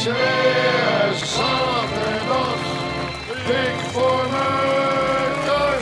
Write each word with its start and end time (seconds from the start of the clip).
is 0.00 0.06
er 0.06 0.12
weer 0.12 1.14
zaterdag. 1.14 2.56
Dik 3.46 3.78
voor 3.92 4.26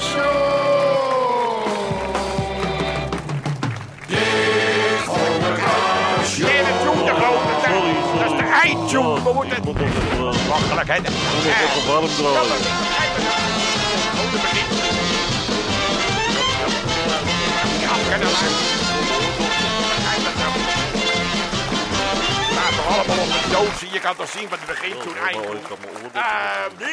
show. 0.01 1.67
Dik 4.07 5.01
voor 5.05 5.41
mekaar 5.41 6.25
show. 6.27 6.47
Nee, 6.47 6.63
de 6.65 6.73
tune, 6.83 7.05
de 7.05 7.15
grote. 7.21 7.45
Dat- 7.53 7.65
sorry. 7.65 7.95
Dat 8.19 8.31
is 8.33 8.37
de 8.39 8.47
eindtune. 8.63 9.23
We 9.23 9.33
Ik 9.57 9.65
moeten... 9.65 9.87
eh, 9.87 10.35
hè. 10.89 11.65
ik 11.65 11.87
warm. 11.87 12.07
Ja, 17.81 18.88
allemaal 23.09 23.25
op 23.37 23.43
de 23.43 23.49
doos. 23.51 23.91
Je 23.93 24.01
kan 24.01 24.17
toch 24.17 24.29
zien 24.29 24.49
wat 24.49 24.59
het 24.59 24.69
begint 24.69 25.01
toen 25.03 25.13
Oh, 25.19 25.27
eind. 25.27 25.37
mijn 25.37 25.49
oor 25.49 25.61
Ehm, 26.13 26.89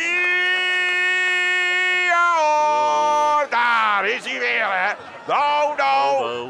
Ja, 2.12 2.34
hoor, 2.38 3.48
daar 3.50 4.06
is 4.08 4.24
hij 4.26 4.40
weer, 4.40 4.68
hè. 4.72 4.94
Nou, 5.28 5.76
nou, 5.78 6.16
Hallo. 6.16 6.50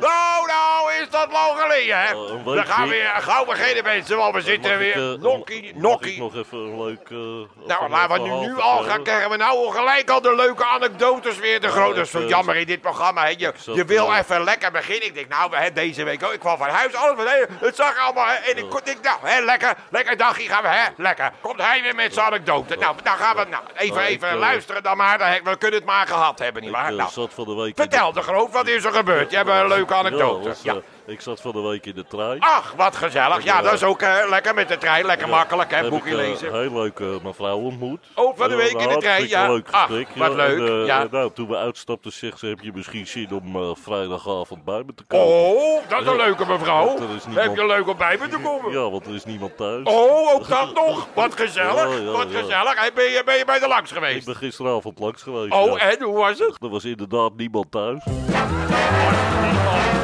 Geleden, 1.76 2.00
hè. 2.00 2.16
Oh, 2.16 2.66
gaan 2.68 2.88
weer 2.88 3.12
gauw 3.18 3.46
beginnen, 3.46 3.84
mensen, 3.84 4.18
want 4.18 4.34
we 4.36 4.42
zitten 4.42 4.72
ik, 4.72 4.78
weer 4.78 5.14
eh, 5.14 5.20
nokkie, 5.20 5.72
nokkie. 5.76 6.20
nog 6.20 6.36
even 6.36 6.58
een 6.58 6.84
leuk... 6.84 7.10
eh, 7.10 7.68
Nou, 7.68 7.90
laten 7.90 8.22
we 8.24 8.30
nu, 8.30 8.48
nu 8.48 8.60
al 8.60 8.84
gaan, 8.84 9.04
krijgen 9.04 9.30
we 9.30 9.38
nou 9.38 9.58
al 9.58 9.70
gelijk 9.72 10.10
al 10.10 10.22
de 10.22 10.36
leuke 10.36 10.66
anekdotes 10.66 11.38
weer. 11.40 11.62
De 11.62 11.68
grote, 11.70 11.96
dat 11.96 12.06
is 12.06 12.12
zo 12.12 12.20
eh, 12.22 12.30
jammer 12.30 12.56
in 12.56 12.66
dit 12.66 12.82
programma. 12.82 13.22
Hè. 13.22 13.34
Je, 13.38 13.54
je 13.74 13.86
wil 13.86 14.12
eh, 14.12 14.18
even 14.18 14.44
lekker 14.44 14.72
beginnen. 14.72 15.08
Ik 15.08 15.14
denk, 15.14 15.28
nou, 15.30 15.56
hebben 15.56 15.74
deze 15.74 16.04
week 16.04 16.24
ook. 16.24 16.34
Ik 16.34 16.40
kwam 16.40 16.58
van 16.58 16.70
huis, 16.70 16.94
alles 16.94 17.18
het 17.60 17.76
zag 17.76 17.98
allemaal. 18.00 18.28
Hè, 18.28 18.34
en 18.34 18.58
ik 18.58 18.86
denk, 18.86 19.02
nou, 19.04 19.18
hè, 19.22 19.42
lekker, 19.42 19.74
lekker 19.90 20.18
dagje 20.18 20.48
gaan 20.48 20.62
we, 20.62 20.68
hè, 20.68 20.88
lekker. 20.98 21.32
Komt 21.42 21.62
hij 21.62 21.82
weer 21.82 21.96
met 21.96 22.14
zijn 22.14 22.26
anekdote. 22.26 22.76
Nou, 22.76 22.96
dan 23.04 23.18
gaan 23.18 23.36
we, 23.36 23.46
nou, 23.50 23.64
even, 23.76 23.96
Nou, 23.96 24.08
even 24.08 24.30
eh, 24.30 24.36
luisteren 24.38 24.84
dan 24.84 24.98
maar. 24.98 25.18
Dan, 25.18 25.28
we 25.44 25.58
kunnen 25.58 25.80
het 25.80 25.88
maar 25.90 26.08
gehad 26.08 26.40
hebben, 26.40 26.62
nietwaar? 26.62 26.90
eh, 26.90 26.96
Nou, 26.96 27.30
vertel 27.76 28.12
de 28.12 28.22
groot, 28.22 28.52
wat 28.52 28.68
is 28.68 28.84
er 28.84 28.92
gebeurd? 28.92 29.32
Je 29.32 29.38
hebt 29.38 29.50
een 29.50 29.68
leuke 29.68 29.94
anekdote. 29.94 30.56
Ja. 30.62 30.76
Eh, 31.08 31.14
ik 31.14 31.22
zat 31.22 31.42
van 31.42 31.52
de 31.52 31.62
week 31.62 31.86
in 31.86 31.96
de 31.96 32.06
trein. 32.08 32.40
Ach, 32.40 32.74
wat 32.78 32.96
gezellig. 32.96 33.44
Ja, 33.44 33.62
dat 33.62 33.74
is 33.74 33.84
ook 33.84 34.02
eh, 34.02 34.16
lekker 34.30 34.54
met 34.54 34.68
de 34.68 34.78
trein. 34.78 35.06
Lekker 35.06 35.30
makkelijk, 35.30 35.72
hè, 35.72 35.90
boekje 35.90 36.10
ik, 36.12 36.18
eh, 36.20 36.28
lezen. 36.28 36.54
Heel 36.54 36.74
leuke 36.74 37.20
mevrouw 37.24 37.58
ontmoet. 37.58 38.00
Oh, 38.16 38.38
van 38.38 38.48
de 38.50 38.54
Eh, 38.56 38.60
week 38.62 38.82
in 38.82 38.90
de 38.90 38.98
trein, 38.98 39.28
ja. 39.28 39.48
leuk 39.48 39.68
Ach, 39.72 39.86
gesprek. 39.86 40.08
wat 40.16 40.30
ja. 40.32 40.36
leuk, 40.36 40.60
En, 40.70 40.80
eh, 40.82 40.86
ja. 40.86 41.08
nou, 41.12 41.32
toen 41.34 41.48
we 41.48 41.56
uitstapten, 41.58 42.12
zegt 42.12 42.40
ze, 42.40 42.46
heb 42.46 42.60
je 42.62 42.72
misschien 42.76 43.08
zin 43.08 43.32
om 43.32 43.56
eh, 43.56 43.70
vrijdagavond 43.84 44.64
bij 44.64 44.84
me 44.86 44.94
te 44.96 45.04
komen? 45.04 45.28
Oh, 45.28 45.90
dat 45.90 46.02
is 46.02 46.08
een 46.08 46.16
leuke 46.16 46.46
mevrouw. 46.46 46.98
Niemand- 47.00 47.26
Heb 47.36 47.56
je 47.56 47.66
leuk 47.66 47.88
om 47.88 47.98
bij 47.98 48.18
me 48.22 48.28
te 48.28 48.40
komen? 48.50 48.72
Ja, 48.72 48.90
want 48.90 49.06
er 49.08 49.16
is 49.16 49.26
niemand 49.26 49.58
thuis. 49.58 49.84
Oh, 49.88 50.34
ook 50.34 50.48
dat 50.48 50.74
nog. 50.74 51.08
Wat 51.14 51.36
gezellig. 51.36 52.00
Ja, 52.00 52.12
Wat 52.12 52.28
gezellig. 52.32 52.80
Hey, 52.80 52.94
ben, 52.94 53.04
je, 53.06 53.22
ben 53.26 53.38
je 53.38 53.46
bij 53.46 53.60
de 53.60 53.68
langs 53.68 53.90
Ik 53.92 53.98
geweest? 53.98 54.26
ben 54.26 54.36
gisteravond 54.36 55.00
langs 55.00 55.22
geweest. 55.22 55.54
Oh, 55.54 55.84
en 55.84 56.02
hoe 56.04 56.18
was 56.18 56.40
het? 56.40 56.58
Er 56.62 56.70
was 56.70 56.84
inderdaad 56.86 57.32
niemand 57.36 57.72
thuis. 57.72 58.04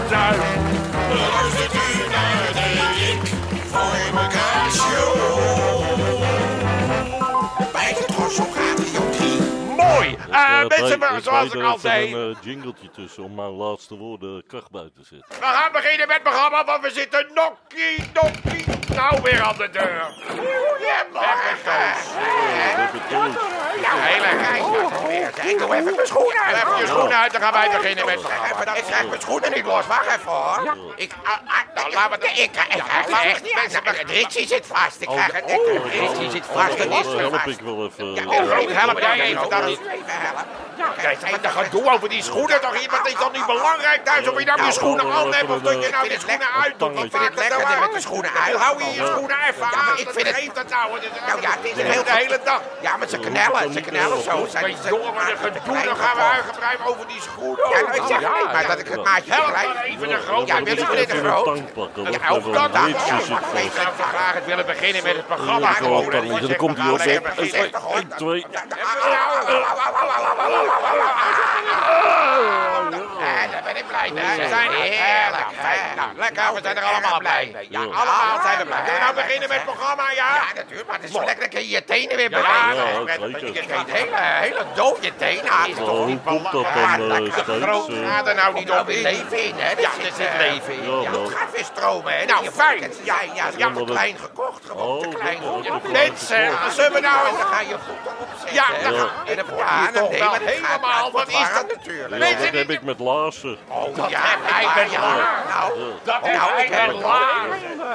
Thuis. 0.10 0.61
Luistert 1.42 1.74
u 1.74 1.78
naar 1.78 1.81
Eh, 10.70 10.78
Ja, 10.78 10.82
mensen, 10.82 11.02
ik- 11.02 11.16
we- 11.16 11.22
zoals 11.22 11.46
ik 11.46 11.54
er 11.54 11.64
al 11.66 11.78
zei. 11.80 12.14
een 12.16 12.36
eh, 12.36 12.42
jingletje 12.42 12.92
tussen 12.92 13.24
om 13.24 13.36
mijn 13.36 13.50
laatste 13.52 13.96
woorden 13.98 14.44
kracht 14.48 14.72
bij 14.72 14.90
te 14.96 15.04
zetten. 15.10 15.40
We 15.40 15.46
gaan 15.46 15.72
beginnen 15.72 16.08
met 16.08 16.16
het 16.16 16.24
programma, 16.24 16.66
want 16.66 16.82
we 16.84 16.92
zitten 16.92 17.28
nokkie, 17.34 18.10
nokkie. 18.14 18.66
Nou, 18.96 19.22
weer 19.22 19.42
aan 19.42 19.58
de 19.58 19.70
deur. 19.70 20.06
Goedemorgen. 20.28 21.80
Ja, 23.82 23.96
heel 23.96 24.24
erg. 24.24 25.44
Ik 25.44 25.58
doe 25.58 25.76
even 25.76 25.96
mijn 25.96 26.08
schoenen 26.08 26.42
uit. 26.42 26.56
Even 26.58 26.78
je 26.78 26.86
schoenen 26.88 27.18
uit, 27.18 27.32
dan 27.32 27.42
gaan 27.42 27.54
wij 27.54 27.70
beginnen 27.78 28.06
met 28.06 28.14
het 28.14 28.24
programma. 28.24 28.76
Ik 28.76 28.84
krijg 28.84 29.08
mijn 29.08 29.22
schoenen 29.22 29.52
niet 29.52 29.66
los. 29.66 29.88
Wacht 29.88 30.06
even 30.08 30.32
hoor. 30.32 30.78
Ik, 30.96 31.12
ah, 31.24 31.30
ah, 31.32 31.76
nou, 31.76 31.92
laten 31.94 32.20
we 32.20 32.28
het... 32.28 32.38
Ik 32.40 32.52
krijg 32.52 32.68
het 32.68 33.08
echt 33.26 33.44
niet 33.44 33.54
uit. 33.86 34.10
Ritchie 34.10 34.48
zit 34.48 34.66
vast. 34.66 35.02
Ik 35.02 35.08
krijg 35.08 35.32
het 35.32 35.46
niet. 35.46 35.94
Ritchie 35.94 36.30
zit 36.32 36.46
vast. 36.46 36.74
Is 36.78 36.86
weer 36.86 37.20
help 37.20 37.36
ik 37.48 37.60
wel 37.60 37.86
even. 37.86 38.16
Eh, 38.18 38.24
groot, 38.48 38.72
help 38.72 39.00
jij 39.00 39.20
even. 39.22 39.42
Even 39.68 40.04
helpen. 40.08 40.46
Ja, 40.76 40.88
krijgt 40.98 41.22
maar 41.32 41.42
dat 41.42 41.52
gedoe 41.52 41.92
over 41.94 42.10
die 42.10 42.24
schoenen 42.24 42.62
toch? 42.62 42.76
Iemand 42.82 43.08
is 43.08 43.14
dat 43.14 43.32
niet 43.32 43.46
belangrijk 43.46 44.06
thuis 44.06 44.28
of 44.30 44.40
je 44.40 44.46
nou 44.46 44.66
je 44.66 44.72
schoenen 44.72 45.12
aan 45.12 45.34
hebt 45.34 45.50
of 45.50 45.62
dat 45.62 45.84
je 45.84 45.90
nou 45.90 46.10
je 46.10 46.20
schoenen 46.20 46.48
uit, 46.64 46.74
Wat 46.78 46.96
dat 46.96 47.04
het 47.04 47.50
nou 47.50 47.80
met 47.80 47.94
de 47.94 48.02
schoenen 48.02 48.32
uit. 48.46 48.56
Hou 48.56 48.84
je 48.84 48.90
je 48.94 49.06
schoenen 49.06 49.38
even 49.50 49.66
aan. 49.66 49.98
Ik 49.98 50.10
vind 50.10 50.28
het... 50.28 50.56
dat 50.56 50.70
nou? 50.70 50.92
Nou 51.28 51.42
ja, 51.42 51.50
het 51.50 51.64
is 51.64 51.74
de 51.74 52.12
hele 52.12 52.40
dag. 52.44 52.62
Ja, 52.82 52.98
maar 52.98 53.08
ze 53.08 53.18
knellen. 53.18 53.74
Ze 53.74 53.82
knellen 53.82 54.24
zo. 54.24 54.46
Zijn 54.50 54.76
ze 54.84 54.90
jongen, 54.90 55.14
maar 55.14 55.38
gedoe. 55.42 55.84
Dan 55.84 55.96
gaan 55.96 56.16
we 56.16 56.22
uitgebreid 56.22 56.80
over 56.86 57.08
die 57.08 57.22
schoenen. 57.22 57.70
Ja, 57.70 57.94
ik 57.94 58.04
zeg 58.08 58.20
niet, 58.20 58.52
maar 58.54 58.68
dat 58.68 58.80
ik 58.80 58.88
het 58.88 59.04
maatje 59.04 59.32
begrijp. 59.46 59.76
even 59.84 60.12
een 60.12 60.22
groot. 60.22 60.48
Ja, 60.48 60.64
wil 60.64 60.78
ik 60.78 60.90
dit 60.92 61.10
een 61.14 61.26
groot? 61.26 61.62
Ja, 61.96 62.30
ook 62.30 62.54
dat. 62.54 62.70
Ja, 62.74 62.86
ik 62.88 63.72
zou 63.76 63.92
graag 64.12 64.36
willen 64.46 64.66
beginnen 64.66 65.04
met 65.04 65.16
het 65.16 65.28
programma. 65.28 65.74
Dan 65.80 66.56
komt 66.56 66.78
hij 66.78 66.90
op. 66.92 67.00
1, 67.00 68.08
2... 68.18 68.46
Daar 73.52 73.64
ben 73.64 73.78
ik 73.78 73.88
blij 73.88 74.12
mee. 74.12 74.38
We 74.38 74.48
zijn 74.48 74.72
heerlijk. 74.72 75.46
Nou, 75.96 76.10
lekker, 76.16 76.54
we 76.54 76.60
zijn 76.64 76.78
er 76.78 76.84
allemaal 76.84 77.20
blij. 77.20 77.68
Ja, 77.70 77.80
allemaal 77.80 78.42
zijn 78.44 78.58
we 78.58 78.66
blij. 78.66 78.82
Kunnen 78.82 79.00
we 79.00 79.00
nou 79.00 79.16
beginnen 79.16 79.50
met 79.50 79.58
het 79.58 79.66
programma, 79.66 80.12
ja? 80.12 80.36
Ja, 80.36 80.54
natuurlijk, 80.56 80.88
maar 80.88 80.96
het 80.96 81.06
is 81.06 81.12
zo 81.12 81.24
lekker 81.24 81.50
dat 81.50 81.62
je 81.62 81.70
je 81.70 81.84
tenen 81.84 82.16
weer 82.16 82.30
bereikt. 82.30 82.76
Ja, 83.68 83.84
hele, 83.88 84.16
hele 84.16 84.66
dode 84.76 85.16
tenen 85.16 85.52
ah, 85.52 85.60
aan. 85.60 85.74
toch 85.74 85.90
oh, 85.90 86.06
niet? 86.06 86.20
Eh, 86.26 87.62
Groot 87.62 87.90
eh, 87.90 88.10
gaat 88.10 88.28
er 88.28 88.36
nou 88.36 88.54
niet 88.54 88.72
op 88.72 88.90
in. 88.90 89.02
leven 89.02 89.44
in, 89.44 89.56
hè? 89.58 89.70
Ja, 89.82 89.90
er 90.00 90.12
zit 90.16 90.28
eh, 90.28 90.38
leven 90.38 90.74
in. 90.74 91.02
Ja, 91.02 91.12
het 91.12 91.32
gaat 91.32 91.52
weer 91.52 91.64
stromen, 91.64 92.14
hè? 92.18 92.26
Nou, 92.26 92.44
nou 92.44 92.54
fijn. 92.56 92.92
Ja, 93.04 93.16
ja, 93.34 93.46
ja, 93.58 93.72
klein 93.86 94.18
gekocht. 94.18 94.66
Gewoon 94.66 94.88
oh, 94.88 95.02
te 95.02 95.18
klein. 95.18 95.40
Mensen, 95.92 96.52
zullen 96.72 96.94
we 96.94 97.00
nou 97.00 97.28
eens... 97.28 97.38
Dan 97.38 97.48
ga 97.48 97.60
je 97.60 97.74
goed 97.74 98.12
op 98.20 98.41
ja, 98.52 98.66
dan 98.84 98.94
Ja. 98.94 99.00
ga- 99.00 99.12
en 99.26 99.36
dan 99.36 99.46
ja, 99.58 99.92
toch 99.92 100.10
wel 100.18 100.34
helemaal. 100.34 101.12
Wat 101.12 101.28
is 101.28 101.48
dat 101.54 101.68
natuurlijk? 101.76 102.24
Ja, 102.24 102.40
dat 102.40 102.50
heb 102.54 102.70
ik 102.70 102.82
met 102.82 103.00
Laarsen. 103.00 103.58
Oh, 103.68 103.98
ja, 104.10 104.20
hij 104.42 104.68
bent 104.76 104.92
laar. 104.98 105.44
Nou, 105.50 105.80
dat 106.04 106.22
nou, 106.22 106.62
ik 106.62 106.70
ben 106.70 107.02
laar. 107.02 107.46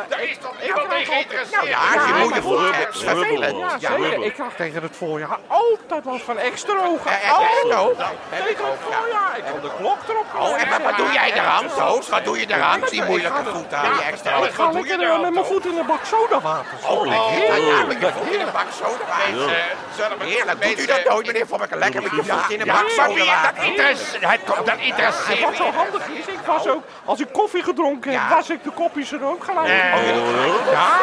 Er 0.09 0.21
is 0.31 0.37
toch 0.41 0.55
niemand 0.63 0.91
tegen 0.91 1.13
geïnteresseerd? 1.13 1.67
Ja, 1.67 1.93
je 2.07 2.13
moet 2.19 2.35
je. 2.35 2.41
Dat 2.41 3.03
vervelend. 3.03 3.81
Ja, 3.81 3.91
ik 4.25 4.33
krijg 4.35 4.55
tegen 4.57 4.83
het 4.83 4.97
voorjaar 4.97 5.39
altijd 5.47 6.05
last 6.05 6.23
van 6.25 6.39
extra 6.39 6.75
ogen. 6.85 7.11
Ik 7.13 7.33
ook. 7.79 7.97
Tegen 8.31 8.65
het 8.65 8.79
voorjaar. 8.83 9.37
Ik 9.37 9.45
kon 9.51 9.61
de 9.61 9.71
klok 9.79 9.99
erop 10.09 10.25
Oh, 10.39 10.61
en 10.63 10.69
wat, 10.69 10.83
wat 10.83 10.97
doe 10.97 11.13
jij 11.13 11.33
eraan, 11.33 11.67
Toos? 11.77 12.09
Wat 12.09 12.25
doe 12.25 12.41
je 12.41 12.47
eraan 12.49 12.81
met 12.81 12.91
die 12.91 13.03
moeilijke 13.03 13.45
voeten? 13.53 13.79
Ja, 13.83 14.01
extra. 14.11 14.37
Ik 14.37 14.53
ga 14.53 14.71
lekker 14.71 15.03
eh, 15.03 15.21
met 15.21 15.35
mijn 15.35 15.47
voet 15.47 15.67
in 15.67 15.79
een 15.79 15.87
bak 15.87 16.05
sodawater. 16.05 16.73
Oh, 16.89 17.07
ja, 17.07 17.55
ja, 17.55 17.85
met 17.85 18.01
je 18.01 18.13
voet 18.19 18.33
in 18.33 18.41
een 18.41 18.53
bak 18.53 18.67
soda. 18.81 19.05
Doet 20.55 20.79
u 20.81 20.87
dat 20.87 21.05
nooit, 21.05 21.27
meneer 21.27 21.47
Vormerke? 21.47 21.77
Lekker 21.77 22.03
met 22.03 22.11
je 22.11 22.23
voet 22.25 22.51
in 22.51 22.61
een 22.61 22.67
bak. 22.67 22.97
Dat 22.97 23.65
interesseert 23.65 24.47
dat 24.65 24.79
interesseert 24.79 25.41
wat 25.41 25.57
zo 25.57 25.71
handig 25.73 26.03
is, 26.09 26.27
ik 26.27 26.39
was 26.47 26.67
ook, 26.69 26.83
als 27.05 27.21
ik 27.21 27.27
koffie 27.33 27.63
gedronken 27.63 28.13
heb, 28.13 28.29
was 28.31 28.51
ik 28.51 28.65
de 28.65 28.71
kopjes 28.71 29.13
er 29.13 29.25
ook 29.25 29.45
gelijk. 29.45 29.67
Oh, 29.67 29.73
Ja, 30.73 30.99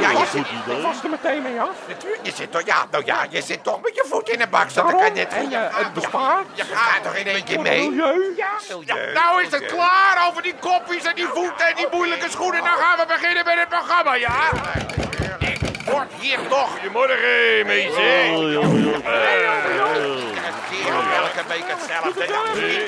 ja, 0.00 0.10
je 0.10 0.26
zit, 0.30 0.40
ik 0.76 0.82
was 0.82 1.02
er 1.02 1.10
meteen 1.10 1.42
mee 1.42 1.60
af. 1.60 1.68
natuurlijk, 1.88 2.26
je 2.26 2.32
zit 2.34 2.52
toch, 2.52 2.62
ja, 2.64 2.86
nou 2.90 3.04
ja, 3.06 3.26
je 3.28 3.42
zit 3.42 3.64
toch 3.64 3.80
met 3.82 3.94
je 3.94 4.04
voet 4.08 4.28
in 4.28 4.40
een 4.40 4.50
bak. 4.50 4.74
Dat 4.74 4.90
kan 4.90 5.12
net 5.12 5.32
en 5.32 5.50
je, 5.50 5.56
het 5.56 5.92
bespaart. 5.92 6.46
Je 6.54 6.64
gaat 6.72 7.02
toch 7.02 7.14
in 7.14 7.26
één 7.26 7.44
keer 7.44 7.60
mee? 7.60 7.90
milieu. 7.90 8.34
Nou 9.14 9.42
is 9.42 9.50
het 9.50 9.66
klaar 9.66 10.26
over 10.28 10.42
die 10.42 10.54
kopjes 10.60 11.04
en 11.04 11.14
die 11.14 11.26
voeten 11.26 11.66
en 11.66 11.76
die 11.76 11.86
moeilijke 11.90 12.30
schoenen. 12.30 12.60
Dan 12.64 12.72
gaan 12.72 12.96
we 12.98 13.04
beginnen 13.06 13.44
met 13.44 13.54
het 13.58 13.68
programma, 13.68 14.14
ja? 14.14 14.50
Ik 15.88 15.94
word 15.94 16.08
hier 16.20 16.38
toch. 16.48 16.70
Goedemorgen, 16.70 17.66
meisje. 17.66 18.30
Oh, 18.34 18.52
ja, 18.52 18.60
ja. 18.60 19.92
Elke 21.16 21.48
week 21.48 21.64
hetzelfde. 21.66 22.26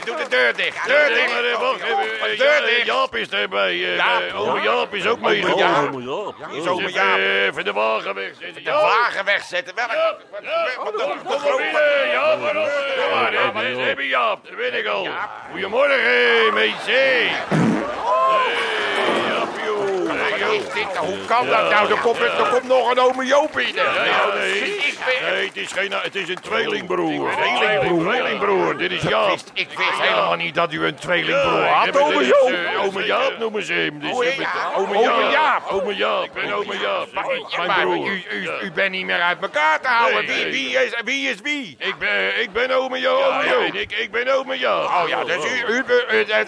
Doe 0.05 0.17
de 0.17 0.29
deur 0.29 0.57
dicht. 0.57 0.87
Deur 0.87 1.09
dicht. 1.09 2.39
Deur. 2.39 2.85
Jaap 2.85 3.17
is 3.17 3.29
erbij. 3.29 3.71
eh, 3.71 3.97
Jaap. 3.97 4.21
eh, 4.23 4.41
Ome 4.41 4.61
Jaap 4.61 4.95
is 4.95 5.07
ook 5.07 5.17
Oh, 5.17 5.23
mee. 5.23 5.37
ja. 5.47 5.55
Ja. 5.57 5.77
Is 6.51 6.63
Dus 6.63 6.67
ome 6.67 6.81
even, 6.81 6.93
Jaap. 6.93 7.17
eh, 7.19 7.45
even 7.45 7.65
de 7.65 7.73
wagen 7.73 8.15
wegzetten. 8.15 8.55
De 8.55 8.63
Jaap, 8.63 8.83
wagen 8.83 9.25
wegzetten. 9.25 9.75
Welke? 9.75 9.95
Jaap, 9.95 10.21
wat- 10.31 10.41
Jaap, 10.43 11.23
wat- 11.25 11.43
kom 11.43 11.49
maar 11.49 11.57
binnen. 11.57 12.11
Jaap, 12.13 12.41
waarom? 12.41 12.65
Ja, 13.33 13.53
we 13.53 13.83
hebben 13.83 14.07
Jaap, 14.07 14.45
dat 14.45 14.55
weet 14.55 14.75
ik 14.75 14.87
al. 14.87 15.09
Goedemorgen, 15.51 16.55
meisje. 16.55 17.29
Is 20.53 20.73
dit? 20.75 20.97
Hoe 20.97 21.25
kan 21.27 21.47
dat 21.47 21.71
nou? 21.71 21.91
Er 21.91 21.99
komt, 21.99 22.19
er 22.19 22.49
komt 22.51 22.63
nog 22.69 22.91
een 22.91 22.99
ome 22.99 23.25
Joop 23.27 23.53
binnen. 23.55 23.85
Nee, 25.31 25.47
het 25.47 25.57
is, 25.57 25.73
geen, 25.73 25.93
het 25.93 26.15
is 26.15 26.29
een 26.29 26.41
tweelingbroer. 26.41 27.31
Tweelingbroer, 27.33 28.03
tweelingbroer. 28.13 28.77
Dit 28.79 28.91
is 28.91 29.03
Jaap. 29.03 29.39
ik 29.55 29.69
wist 29.77 30.01
helemaal 30.01 30.35
niet 30.35 30.55
dat 30.55 30.73
u 30.73 30.85
een 30.87 30.95
tweelingbroer 30.95 31.65
had, 31.67 32.01
ome 32.01 32.27
Joop. 32.27 32.51
eh, 32.51 32.85
Ome 32.85 33.05
Jaap 33.05 33.39
noemen 33.39 33.63
ze 33.63 33.73
hem. 33.73 34.01
Dus. 34.01 34.11
Ome 34.11 35.31
Jaap. 35.31 35.71
Ome 35.71 35.95
Jaap. 35.97 36.25
Ik 36.25 36.33
ben 36.33 36.53
ome 36.53 36.79
Jaap. 36.79 37.09
Mijn 37.67 37.81
broer. 37.81 38.11
u, 38.63 38.73
bent 38.73 38.91
niet 38.91 39.05
meer 39.07 39.21
uit 39.21 39.43
elkaar 39.43 39.81
te 39.81 39.89
houden. 39.89 40.27
Wie, 40.27 40.79
is, 40.79 40.95
wie 41.05 41.29
is 41.31 41.41
wie? 41.43 41.77
Ik 41.79 41.99
ben, 41.99 42.41
ik 42.41 42.53
ben 42.53 42.71
ome 42.71 42.99
Jaap. 42.99 43.43
Ik, 43.73 43.93
ik 43.93 44.11
ben 44.11 44.37
ome 44.37 44.59
Jaap. 44.59 44.85
Oh 44.85 45.09
ja, 45.09 45.25
dus 45.25 45.45
u, 45.45 45.65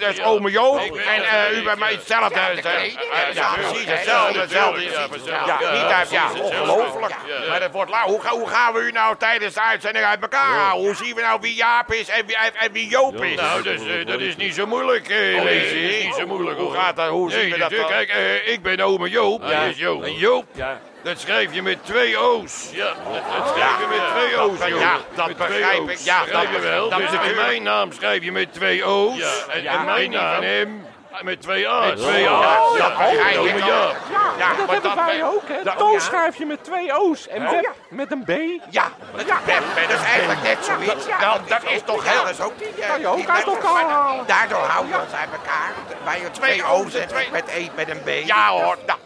is 0.08 0.22
ome 0.22 0.50
Joop 0.50 0.96
en 0.96 1.25
eh, 1.25 1.58
u 1.58 1.62
bent 1.62 1.78
mij 1.78 1.93
hetzelfde. 1.93 2.34
Ja, 2.34 2.50
eh, 2.50 2.64
eh, 2.64 3.37
eh, 3.37 3.52
precies 3.52 3.87
hetzelfde. 3.93 4.41
hetzelfde. 4.41 4.83
Ja, 4.83 4.91
Ja, 5.61 5.73
niet 5.73 5.81
Ja, 5.81 5.97
uit, 5.99 6.11
ja, 6.11 6.25
ongelooflijk. 6.43 7.15
Ja. 7.27 7.49
Maar 7.49 7.61
dat 7.61 7.71
wordt 7.71 7.91
la- 7.91 8.03
hoe, 8.05 8.21
ga- 8.21 8.31
hoe 8.31 8.49
gaan 8.49 8.73
we 8.75 8.81
u 8.81 8.91
nou 8.91 9.17
tijdens 9.17 9.55
de 9.55 9.61
uitzending 9.62 10.05
uit 10.05 10.23
elkaar 10.23 10.59
houden? 10.59 10.87
Hoe 10.87 10.97
zien 10.97 11.15
we 11.15 11.21
nou 11.21 11.39
wie 11.41 11.55
Jaap 11.55 11.93
is 11.93 12.09
en 12.09 12.27
wie, 12.27 12.37
en, 12.37 12.73
wie 12.73 12.89
Joop 12.89 13.25
is? 13.25 13.37
Nou, 13.37 13.62
dus, 13.62 13.81
dat 14.06 14.21
is 14.21 14.37
niet 14.37 14.55
zo 14.55 14.67
moeilijk, 14.67 15.06
Oh. 15.11 15.37
Dat 15.43 15.47
is 15.53 16.05
niet 16.05 16.15
zo 16.15 16.27
moeilijk. 16.27 16.59
Hoe 16.59 16.73
gaat 16.75 16.97
dat? 16.97 17.09
Hoe 17.09 17.31
zien 17.31 17.41
Nee, 17.41 17.53
we 17.53 17.59
dat 17.59 17.71
dan? 17.71 17.87
Kijk, 17.87 18.09
eh, 18.09 18.49
ik 18.53 18.62
ben 18.62 18.81
ome 18.81 19.09
Joop. 19.09 19.43
Hij 19.43 19.69
is 19.69 19.77
Joop. 19.79 20.05
En 20.05 20.15
Joop, 20.15 20.45
Ja. 20.53 20.81
dat 21.03 21.21
schrijf 21.21 21.55
je 21.55 21.62
met 21.62 21.85
twee 21.85 22.19
O's. 22.21 22.69
Ja, 22.73 22.85
dat, 22.87 23.23
dat 23.37 23.49
schrijf 23.56 23.79
je 23.81 23.87
met 23.88 24.09
twee 24.17 24.41
O's, 24.41 24.81
ja, 24.81 24.97
dat 25.15 25.37
begrijp 25.37 25.91
ik. 25.91 25.99
Ja, 25.99 26.21
Begrijp 26.25 26.53
dat- 26.53 26.62
je 26.62 26.69
wel. 26.69 26.88
dat 26.88 26.99
dus 26.99 27.35
mijn 27.37 27.62
naam 27.62 27.93
schrijf 27.93 28.23
je 28.25 28.33
met 28.33 28.53
twee 28.55 28.85
O's. 28.87 29.47
En, 29.49 29.62
Ja, 29.62 29.73
en 29.79 29.85
mijn 29.85 30.11
naam 30.11 30.43
hem 30.43 30.87
met 31.25 31.43
twee 31.43 31.69
A's. 31.69 31.87
Met 31.89 31.97
twee 31.99 32.29
A's. 32.29 32.77
Ja, 32.77 32.89
Dat 32.89 32.97
begrijp 32.99 33.45
ik. 33.45 33.65
Jaap. 33.65 33.97
Ja, 34.39 34.49
Dat 34.57 34.67
maar 34.67 34.75
hebben 34.75 34.95
wij 35.07 35.25
ook, 35.25 35.43
hè? 35.49 35.63
dat- 35.63 35.79
Toon 35.79 35.93
ja. 35.93 35.99
schrijf 35.99 36.37
je 36.37 36.47
met 36.47 36.65
twee 36.65 36.93
O's 37.01 37.29
en 37.29 37.43
Oh, 37.45 37.51
Beb 37.51 37.63
ja. 37.63 37.71
met 37.89 38.13
een 38.13 38.25
B. 38.25 38.29
Ja, 38.71 38.85
dat, 39.17 39.27
ja. 39.27 39.39
dat 39.47 39.99
is 39.99 40.05
eigenlijk 40.05 40.43
net 40.43 40.59
zoiets. 40.65 41.07
Nou, 41.21 41.41
dat 41.49 41.63
is 41.65 41.81
toch 41.85 42.05
heel 42.13 42.29
eens 42.29 42.41
ook 42.41 42.53
eh, 42.61 42.89
Kan 42.89 43.01
je 43.01 43.07
ook 43.07 43.17
uit 43.29 43.47
met- 43.47 43.55
elkaar 43.55 43.85
halen. 43.91 44.27
Daardoor 44.27 44.59
houden 44.59 44.93
we 44.93 44.99
ons 45.05 45.13
uit 45.15 45.29
elkaar. 45.33 45.73
Bij 46.05 46.21
je 46.21 46.31
twee 46.31 46.65
O's 46.67 46.95
en 46.95 47.09
met, 47.33 47.45
een, 47.57 47.71
met 47.75 47.89
een 47.91 48.03
B. 48.03 48.09
Ja 48.27 48.49
hoor, 48.49 48.77
nou, 48.87 48.99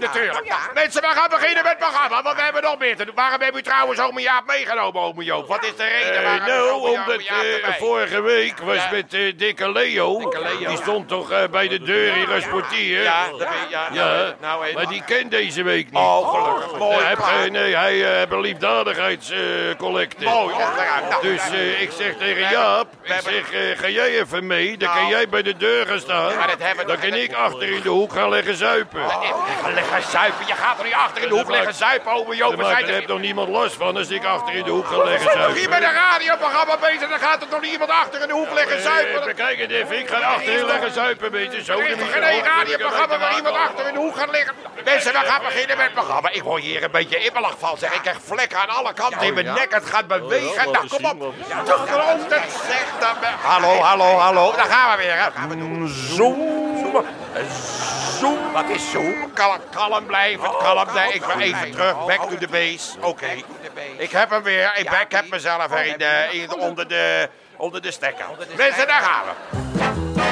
natuurlijk. 0.00 0.46
ja. 0.46 0.58
Mensen, 0.74 1.02
we 1.02 1.08
gaan 1.08 1.28
beginnen 1.30 1.62
met 1.62 1.72
het 1.72 1.78
programma, 1.78 2.22
want 2.22 2.36
we 2.36 2.42
hebben 2.42 2.62
nog 2.62 2.78
meer 2.78 2.96
te 2.96 3.04
doen. 3.04 3.14
Waarom 3.14 3.40
hebben 3.40 3.60
u 3.60 3.62
trouwens 3.64 4.00
ome 4.00 4.20
Jaap 4.20 4.46
meegenomen, 4.46 5.02
ome 5.02 5.24
Joop? 5.24 5.48
Wat 5.48 5.64
is 5.64 5.76
de 5.76 5.84
reden 5.84 6.16
Eh, 6.16 6.22
waarom 6.24 6.46
nou, 6.46 6.98
omdat 6.98 7.20
eh, 7.20 7.74
vorige 7.78 8.20
week 8.22 8.58
was 8.58 8.90
met 8.90 9.14
eh, 9.14 9.32
Dikke 9.36 9.72
Leo. 9.72 10.32
Die 10.58 10.76
stond 10.76 11.08
toch 11.08 11.48
bij 11.50 11.68
de 11.68 11.82
deur 11.82 12.16
in 12.16 12.24
Rasportier. 12.26 13.02
Ja, 13.02 13.24
ja, 13.70 13.88
Ja, 13.92 14.12
nou, 14.12 14.34
nou, 14.40 14.72
maar 14.74 14.86
die 14.86 15.02
kent 15.04 15.30
deze 15.30 15.62
week 15.62 15.84
niet. 15.90 16.00
Oh, 16.00 16.28
gelukkig. 16.34 16.78
Mooi, 16.78 17.50
nee, 17.50 17.76
hij 17.76 17.92
heeft 17.94 18.32
een 18.32 18.40
liefdadigheidscollecte. 18.40 20.24
Mooi. 20.24 20.54
Nou, 20.56 21.22
Dus 21.22 21.42
nou, 21.50 21.56
ik 21.62 21.90
zeg 21.92 22.16
tegen 22.16 22.48
Jaap, 22.50 22.86
ik 23.02 23.12
zeg, 23.24 23.78
ga 23.80 23.88
jij 23.88 24.20
even 24.20 24.46
mee? 24.46 24.76
Dan 24.76 24.88
Nou. 24.88 25.00
kan 25.00 25.08
jij 25.08 25.28
bij 25.28 25.42
de 25.42 25.56
deur 25.56 25.86
gaan 25.86 26.00
staan. 26.00 26.36
Maar 26.36 26.46
dat 26.48 26.58
hebben- 26.58 26.86
Dan 26.86 26.98
kan 26.98 27.14
ik 27.14 27.32
achter 27.34 27.62
in 27.62 27.80
de 27.82 27.88
hoek 27.88 28.12
gaan 28.12 28.28
liggen 28.30 28.56
zuipen. 28.56 29.00
Ga 29.90 29.96
liggen 29.96 30.12
zuipen. 30.12 30.46
Je 30.46 30.54
gaat 30.54 30.78
er 30.78 30.84
niet 30.84 30.94
achter 30.94 31.22
in 31.22 31.28
de 31.28 31.34
hoek 31.34 31.46
Dat 31.46 31.54
liggen 31.56 31.74
zuipen, 31.74 32.12
ome 32.12 32.36
Joop. 32.36 32.56
Daar 32.56 32.80
er 32.82 32.88
heeft 32.88 33.06
nog 33.06 33.20
niemand 33.20 33.48
last 33.48 33.74
van 33.76 33.96
als 33.96 34.08
ik 34.08 34.24
achter 34.24 34.54
in 34.54 34.64
de 34.64 34.70
hoek 34.70 34.86
ga 34.86 34.96
liggen 34.96 35.12
We 35.26 35.32
zijn 35.32 35.44
toch 35.46 35.54
hier 35.54 35.68
zuipen. 35.68 35.88
een 35.88 35.94
radioprogramma 35.94 36.76
bezig, 36.78 37.08
dan 37.08 37.18
gaat 37.18 37.42
er 37.42 37.48
toch 37.48 37.60
niet 37.60 37.72
iemand 37.72 37.90
achter 37.90 38.20
in 38.22 38.28
de 38.28 38.34
hoek 38.34 38.50
liggen 38.52 38.76
Eh, 38.76 38.82
zuipen? 38.82 39.24
Bekijk 39.24 39.58
het 39.58 39.70
even, 39.70 39.98
ik 39.98 40.08
ga 40.08 40.18
achterin 40.18 40.64
liggen 40.66 40.92
zuipen, 40.92 41.24
een 41.26 41.32
beetje 41.32 41.64
zo. 41.64 41.78
Er 41.78 41.88
is 41.88 41.96
toch 41.98 42.12
geen 42.12 42.44
radioprogramma 42.44 43.18
waar 43.18 43.36
iemand 43.36 43.56
achter 43.56 43.86
in 43.86 43.94
de 43.94 44.00
hoek 44.00 44.16
gaat 44.16 44.30
liggen? 44.30 44.54
Mensen, 44.84 45.12
we 45.12 45.18
gaan 45.18 45.42
beginnen 45.42 45.76
met 45.76 45.86
het 45.86 45.94
programma. 45.94 46.28
Ik 46.30 46.42
word 46.42 46.62
hier 46.62 46.82
een 46.84 46.90
beetje 46.90 47.16
immelag 47.18 47.54
van, 47.58 47.78
zeg. 47.78 47.92
Ik 47.92 48.00
krijg 48.02 48.16
vlekken 48.24 48.58
aan 48.58 48.68
alle 48.68 48.92
kanten 48.92 49.20
in 49.20 49.34
mijn 49.34 49.46
nek. 49.46 49.74
Het 49.74 49.86
gaat 49.86 50.06
bewegen. 50.06 50.64
laat 50.70 50.72
Nou, 50.72 50.88
kom 50.88 51.04
op. 51.22 51.34
toch 51.64 51.86
dat. 51.86 53.20
me- 53.20 53.26
Hallo, 53.42 53.78
hallo, 53.80 54.16
hallo. 54.18 54.52
Daar 54.56 54.64
gaan 54.66 54.90
we 54.96 55.02
weer. 55.02 55.14
Hè. 55.14 55.30
Gaan 55.30 55.48
we 55.48 55.56
doen. 55.58 56.59
Zoom. 56.92 57.04
Zoom. 58.18 58.52
Wat 58.52 58.68
is 58.68 58.90
zoom? 58.90 59.32
Kalm, 59.32 59.58
kalm 59.70 60.06
blijven, 60.06 60.50
kalm 60.58 60.86
blijven. 60.92 61.14
Ik 61.14 61.26
ben 61.26 61.40
even 61.40 61.70
terug. 61.70 62.06
Back 62.06 62.30
to 62.30 62.36
the 62.36 62.48
base. 62.48 63.00
Oké. 63.00 63.26
Ik 63.96 64.10
heb 64.10 64.30
hem 64.30 64.42
weer. 64.42 64.72
Ik, 64.74 64.90
ik 64.90 65.12
heb 65.12 65.30
mezelf 65.30 65.66
weer 65.66 65.86
in 65.86 65.98
de, 65.98 66.28
in, 66.30 66.54
onder, 66.54 66.88
de, 66.88 67.28
onder 67.56 67.82
de 67.82 67.90
stekker. 67.90 68.24
Mensen, 68.56 68.86
daar 68.86 69.02
gaan 69.02 69.24
we. 69.24 70.29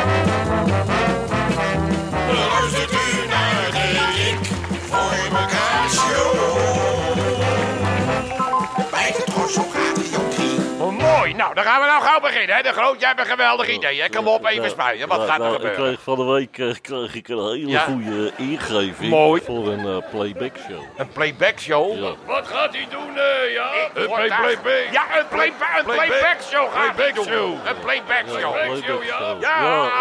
Nou, 11.38 11.54
dan 11.54 11.64
gaan 11.64 11.80
we 11.80 11.86
nou 11.86 12.02
gauw 12.02 12.20
beginnen. 12.20 12.56
Hè. 12.56 12.62
De 12.62 12.72
Groot, 12.72 13.00
jij 13.00 13.08
hebt 13.08 13.20
een 13.20 13.26
geweldig 13.26 13.68
idee. 13.68 14.00
Hè. 14.00 14.08
Kom 14.08 14.26
op, 14.28 14.44
even 14.46 14.56
Nou, 14.62 14.68
spuien. 14.70 15.08
Wat 15.08 15.16
nou, 15.18 15.30
gaat 15.30 15.38
er 15.38 15.44
nou, 15.44 15.54
Ik 15.54 15.60
gebeuren? 15.60 15.84
kreeg 15.84 16.00
van 16.02 16.16
de 16.16 16.24
week 16.32 16.58
eh, 16.58 16.74
kreeg 16.82 17.14
ik 17.14 17.28
een 17.28 17.36
hele 17.48 17.68
Ja. 17.68 17.80
goede 17.80 18.32
ingeving 18.36 19.10
Mooi. 19.10 19.42
voor 19.44 19.68
een 19.68 19.86
eh, 19.86 20.10
playback 20.10 20.56
show. 20.68 20.82
Een 20.96 21.08
playback 21.12 21.58
show? 21.58 21.98
Ja. 22.02 22.10
Wat 22.26 22.46
gaat 22.48 22.72
hij 22.74 22.86
doen, 22.90 23.16
eh, 23.18 23.52
ja? 23.54 23.68
Een 23.94 24.06
Hoor 24.06 24.16
play, 24.16 24.28
daar. 24.28 24.40
play, 24.40 24.56
play. 24.56 24.88
Ja, 24.92 25.02
een, 25.18 25.28
play, 25.28 25.46
een 25.78 25.84
playback 25.84 26.38
show 26.50 26.72
gaat 26.72 26.84
hij 26.84 26.94
Playback 26.94 27.14
doen. 27.14 27.24
show. 27.24 27.66
Een 27.66 27.78
playback 27.80 28.24
show. 28.40 28.52
Playback 28.52 28.84
show, 28.84 29.04
ja. 29.04 29.20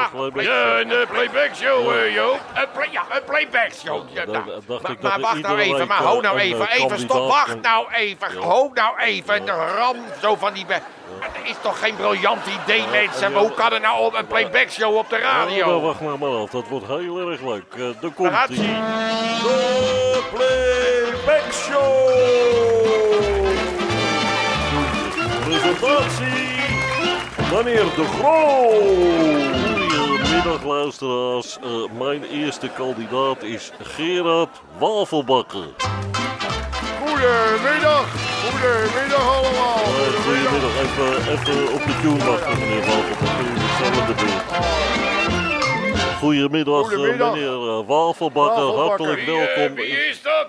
Een 0.03 0.09
playback 0.11 0.43
show. 0.43 0.79
een 0.79 0.91
eh, 0.91 1.07
playback 1.09 1.55
show, 1.55 1.91
eh, 1.91 2.13
Joop. 2.13 2.39
Ja, 2.91 3.05
een 3.11 3.23
playback 3.25 3.71
show. 3.73 4.03
Maar 4.81 4.91
ik 4.91 4.99
wacht 5.01 5.41
nou 5.41 5.59
even, 5.59 5.87
maar 5.87 5.97
week, 5.97 6.07
ho 6.07 6.15
eh, 6.15 6.21
nou 6.23 6.37
even, 6.39 6.69
eh, 6.69 6.83
even, 6.83 6.99
stop, 6.99 7.27
wacht 7.29 7.61
nou 7.61 7.93
even, 7.93 8.35
ho 8.35 8.71
nou 8.73 8.99
even, 8.99 9.45
de 9.45 9.51
ram 9.51 9.95
zo 10.21 10.35
van 10.35 10.53
die... 10.53 10.65
be- 11.33 11.39
Dat 11.39 11.49
is 11.49 11.55
toch 11.61 11.79
geen 11.79 11.95
briljant 11.95 12.41
idee, 12.63 12.83
mensen? 12.91 13.31
Maar 13.31 13.41
hoe 13.41 13.51
kan 13.53 13.73
er 13.73 13.79
nou 13.79 14.05
op 14.05 14.13
een 14.15 14.27
playback 14.27 14.69
show 14.69 14.95
op 14.95 15.09
de 15.09 15.17
radio? 15.17 15.81
wacht 15.81 16.01
maar 16.01 16.17
maar 16.19 16.29
af, 16.29 16.49
dat 16.49 16.67
wordt 16.69 16.87
heel 16.87 17.29
erg 17.31 17.41
leuk. 17.41 17.63
Eh 17.77 17.83
daar 18.01 18.11
komt 18.11 18.31
hij. 18.31 18.47
De 19.41 20.23
playback 20.33 21.51
show! 21.53 22.05
Presentatie, 25.43 26.25
meneer 27.53 27.83
De 27.95 28.05
Groot. 28.19 29.91
Goedemiddag 29.97 30.63
luisteraars. 30.63 31.57
Eh, 31.63 31.69
mijn 31.97 32.23
eerste 32.23 32.69
kandidaat 32.69 33.43
is 33.43 33.71
Gerard 33.81 34.61
Wafelbakker. 34.77 35.65
Goedemiddag, 37.17 38.05
goedemiddag 38.51 39.25
allemaal. 39.35 39.77
Eh, 39.77 40.23
Goedemiddag, 40.25 40.73
even, 40.83 41.31
even 41.31 41.73
op 41.73 41.81
de 41.85 41.95
tune 42.01 42.23
wachten 42.25 42.59
meneer. 42.59 42.83
Goedemiddag, 46.19 46.81
eh, 46.81 46.87
Goedemiddag. 46.87 47.33
meneer 47.33 47.69
eh, 47.69 47.87
Wafelbakker. 47.87 48.63
Hartelijk 48.63 49.25
Wie, 49.25 49.35
welkom. 49.37 49.75
wie 49.75 50.07
is 50.09 50.21
dat, 50.21 50.47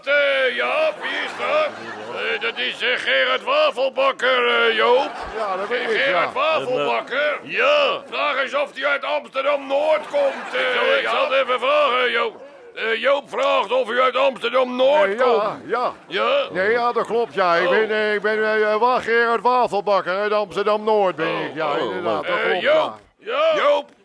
Jaap? 0.56 0.94
Wie 1.02 1.10
is 1.10 1.32
dat? 1.38 1.68
Eh, 2.16 2.40
dat 2.40 2.58
is 2.58 2.82
eh, 2.82 2.88
Gerard 2.96 3.42
Wafelbakker, 3.44 4.74
Joop. 4.74 5.10
Ja, 5.36 5.56
dat 5.56 5.68
ben 5.68 5.82
ik, 5.82 5.90
ja. 5.96 6.02
Gerard 6.02 6.32
Wafelbakker? 6.32 7.38
Ja. 7.42 8.02
Vraag 8.10 8.42
eens 8.42 8.54
of 8.54 8.70
hij 8.74 8.86
uit 8.86 9.04
Amsterdam-Noord 9.04 10.06
komt. 10.10 10.54
ik 11.02 11.08
zal 11.12 11.24
het 11.30 11.32
even 11.42 11.58
vragen, 11.60 12.10
Joop. 12.10 12.47
Eh, 12.78 13.00
Joop 13.00 13.30
vraagt 13.30 13.72
of 13.72 13.90
u 13.90 14.00
uit 14.00 14.16
Amsterdam-Noord 14.16 15.08
Eh, 15.12 15.18
ja, 15.18 15.24
komt. 15.24 15.70
ja. 15.70 15.92
Ja? 16.08 16.28
Nee, 16.52 16.70
ja, 16.70 16.92
dat 16.92 17.06
klopt, 17.06 17.34
ja. 17.34 17.54
Ik 17.56 17.64
Oh. 17.64 17.70
ben, 17.70 17.90
eh, 17.90 18.14
ik 18.14 18.20
ben 18.22 18.62
eh, 18.62 18.76
Wa- 18.76 19.00
Gerard 19.00 19.42
Wafelbakker 19.42 20.16
uit 20.18 20.32
Amsterdam-Noord, 20.32 21.16
ben 21.16 21.44
ik. 21.44 21.54
Ja, 21.54 21.72
Oh, 21.72 21.80
inderdaad, 21.80 22.26
dat 22.26 22.40
klopt, 22.42 22.60
Joop. 22.60 22.94
ja. 23.18 23.54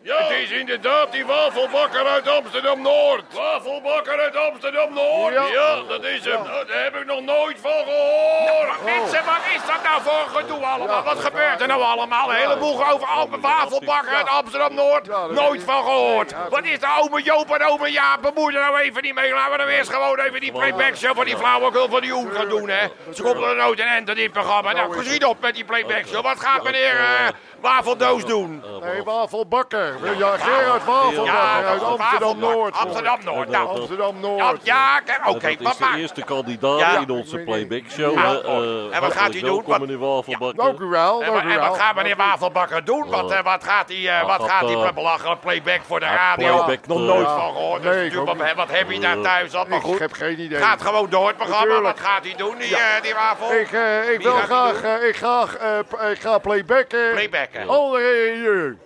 Ja? 0.04 0.16
Het 0.16 0.30
is 0.30 0.50
inderdaad 0.50 1.12
die 1.12 1.26
wafelbakker 1.26 2.06
uit 2.06 2.28
Amsterdam-Noord. 2.28 3.22
Wafelbakker 3.34 4.20
uit 4.20 4.36
Amsterdam-Noord? 4.36 5.34
Ja. 5.34 5.46
Ja. 5.46 5.82
dat 5.88 6.04
is 6.04 6.24
hem. 6.24 6.42
Nou, 6.42 6.66
daar 6.66 6.82
heb 6.82 6.96
ik 6.96 7.06
nog 7.06 7.20
nooit 7.20 7.58
van 7.60 7.70
gehoord. 7.84 8.84
Mensen, 8.84 9.24
wat 9.24 9.40
is 9.54 9.60
dat 9.66 9.82
nou 9.82 10.02
voor 10.02 10.20
een 10.24 10.42
gedoe 10.42 10.64
allemaal? 10.66 11.02
Wat 11.02 11.18
gebeurt 11.20 11.60
er 11.60 11.66
nou 11.66 11.82
allemaal? 11.82 12.30
Een 12.30 12.36
heleboel 12.36 12.86
over 12.92 13.06
Alpen 13.08 13.40
Wafelbakker 13.40 14.14
uit 14.14 14.28
Amsterdam-Noord. 14.28 15.06
Ja, 15.06 15.26
Nooit 15.26 15.62
van 15.62 15.84
gehoord. 15.84 16.30
Ja, 16.30 16.48
Wat 16.50 16.64
is 16.64 16.78
de 16.80 16.86
ome 17.00 17.22
Joop 17.22 17.50
en 17.54 17.66
ome 17.66 17.90
Jaap? 17.90 18.22
Bemoei 18.22 18.54
er 18.54 18.60
nou 18.60 18.78
even 18.78 19.02
niet 19.02 19.14
mee. 19.14 19.32
Laten 19.32 19.50
we 19.50 19.56
nou 19.56 19.70
eerst 19.70 19.90
gewoon 19.92 20.18
even 20.18 20.40
die 20.40 20.52
playback 20.52 20.96
show 20.96 21.16
van 21.16 21.24
die 21.24 21.36
flauwekul 21.36 21.88
van 21.88 22.00
die 22.00 22.12
Hoen 22.12 22.30
gaan 22.30 22.48
doen, 22.48 22.68
hè. 22.68 22.86
Ze 23.14 23.22
komt 23.22 23.42
er 23.42 23.56
nooit 23.56 23.80
een 23.80 23.86
end 23.86 24.08
in 24.08 24.14
dit 24.14 24.32
programma. 24.32 24.72
Nou, 24.72 24.92
gezien 24.92 25.26
op 25.26 25.40
met 25.40 25.54
die 25.54 25.64
playback 25.64 26.06
show. 26.06 26.22
Wat 26.22 26.40
gaat 26.40 26.62
meneer 26.62 26.96
eh, 26.98 27.28
Wafeldoos 27.60 28.24
doen? 28.24 28.64
Nee, 28.82 29.02
Wafelbakker. 29.02 29.93
Ja, 30.18 30.36
Gerard 30.36 30.84
Wafelbakker 30.84 31.24
Ja, 31.34 31.62
uit 31.64 31.82
Amsterdam-Noord. 31.82 32.74
Amsterdam-Noord, 32.76 33.48
nou. 33.48 33.66
Ja, 33.66 33.80
Amsterdam-Noord. 33.80 34.60
ja, 34.62 35.00
kijk, 35.00 35.28
oké, 35.28 35.56
Dat 35.62 35.72
is 35.72 35.76
de 35.78 35.98
eerste 35.98 36.22
kandidaat 36.22 36.78
Ja. 36.78 36.98
in 36.98 37.10
onze 37.10 37.38
playback 37.38 37.82
show. 37.90 38.14
Ja. 38.14 38.20
hè. 38.28 38.40
En 38.40 38.92
Eh, 38.92 39.00
wat 39.00 39.12
gaat 39.12 39.32
hij 39.32 39.40
doen? 39.42 39.64
Meneer 39.66 39.98
Wafelbakker. 39.98 40.64
Dank 40.64 40.80
u 40.80 40.84
wel, 40.84 41.22
En, 41.22 41.32
wat- 41.58 41.76
gaat 41.78 41.94
meneer 41.94 42.16
Wafelbakker 42.16 42.84
doen? 42.84 43.10
Wat, 43.10 43.30
eh, 43.30 43.42
wat 43.42 43.64
gaat 43.64 43.88
hij, 43.88 44.08
eh, 44.20 44.26
wat 44.26 44.50
gaat, 44.50 44.60
hij 44.68 44.74
eh, 44.82 44.92
belachelijk 44.92 45.40
playback 45.40 45.80
voor 45.86 46.00
de 46.00 46.06
radio? 46.06 46.54
playback, 46.64 46.86
Nog 46.86 46.98
eh, 46.98 47.04
nooit 47.04 47.26
ja. 47.26 47.36
van 47.36 47.52
gehoord. 47.52 47.82
Dus 47.82 48.14
wat, 48.56 48.70
heb 48.70 48.90
je 48.90 49.00
daar 49.00 49.20
thuis 49.20 49.54
al? 49.54 49.64
Maar 49.68 49.78
Ik 49.78 49.84
goed, 49.84 49.98
heb 49.98 50.12
geen 50.12 50.40
idee. 50.40 50.58
gaat 50.60 50.82
gewoon 50.82 51.10
door 51.10 51.26
het 51.26 51.36
programma. 51.36 51.80
Wat 51.80 52.00
gaat 52.00 52.24
hij 52.24 52.34
doen, 52.36 52.58
die, 52.58 52.68
Ja. 52.68 52.96
eh, 52.96 53.02
die 53.02 53.14
Wafel? 53.14 53.52
Ik, 53.52 53.72
eh, 53.72 54.18
wil 54.22 54.32
graag, 54.34 54.82
eh, 54.82 55.08
ik, 55.08 55.20
eh, 55.20 56.08
ga 56.20 56.38
playbacken. 56.38 57.10
Playbacken. 57.12 57.68
André 57.68 58.00
Rieu. 58.02 58.78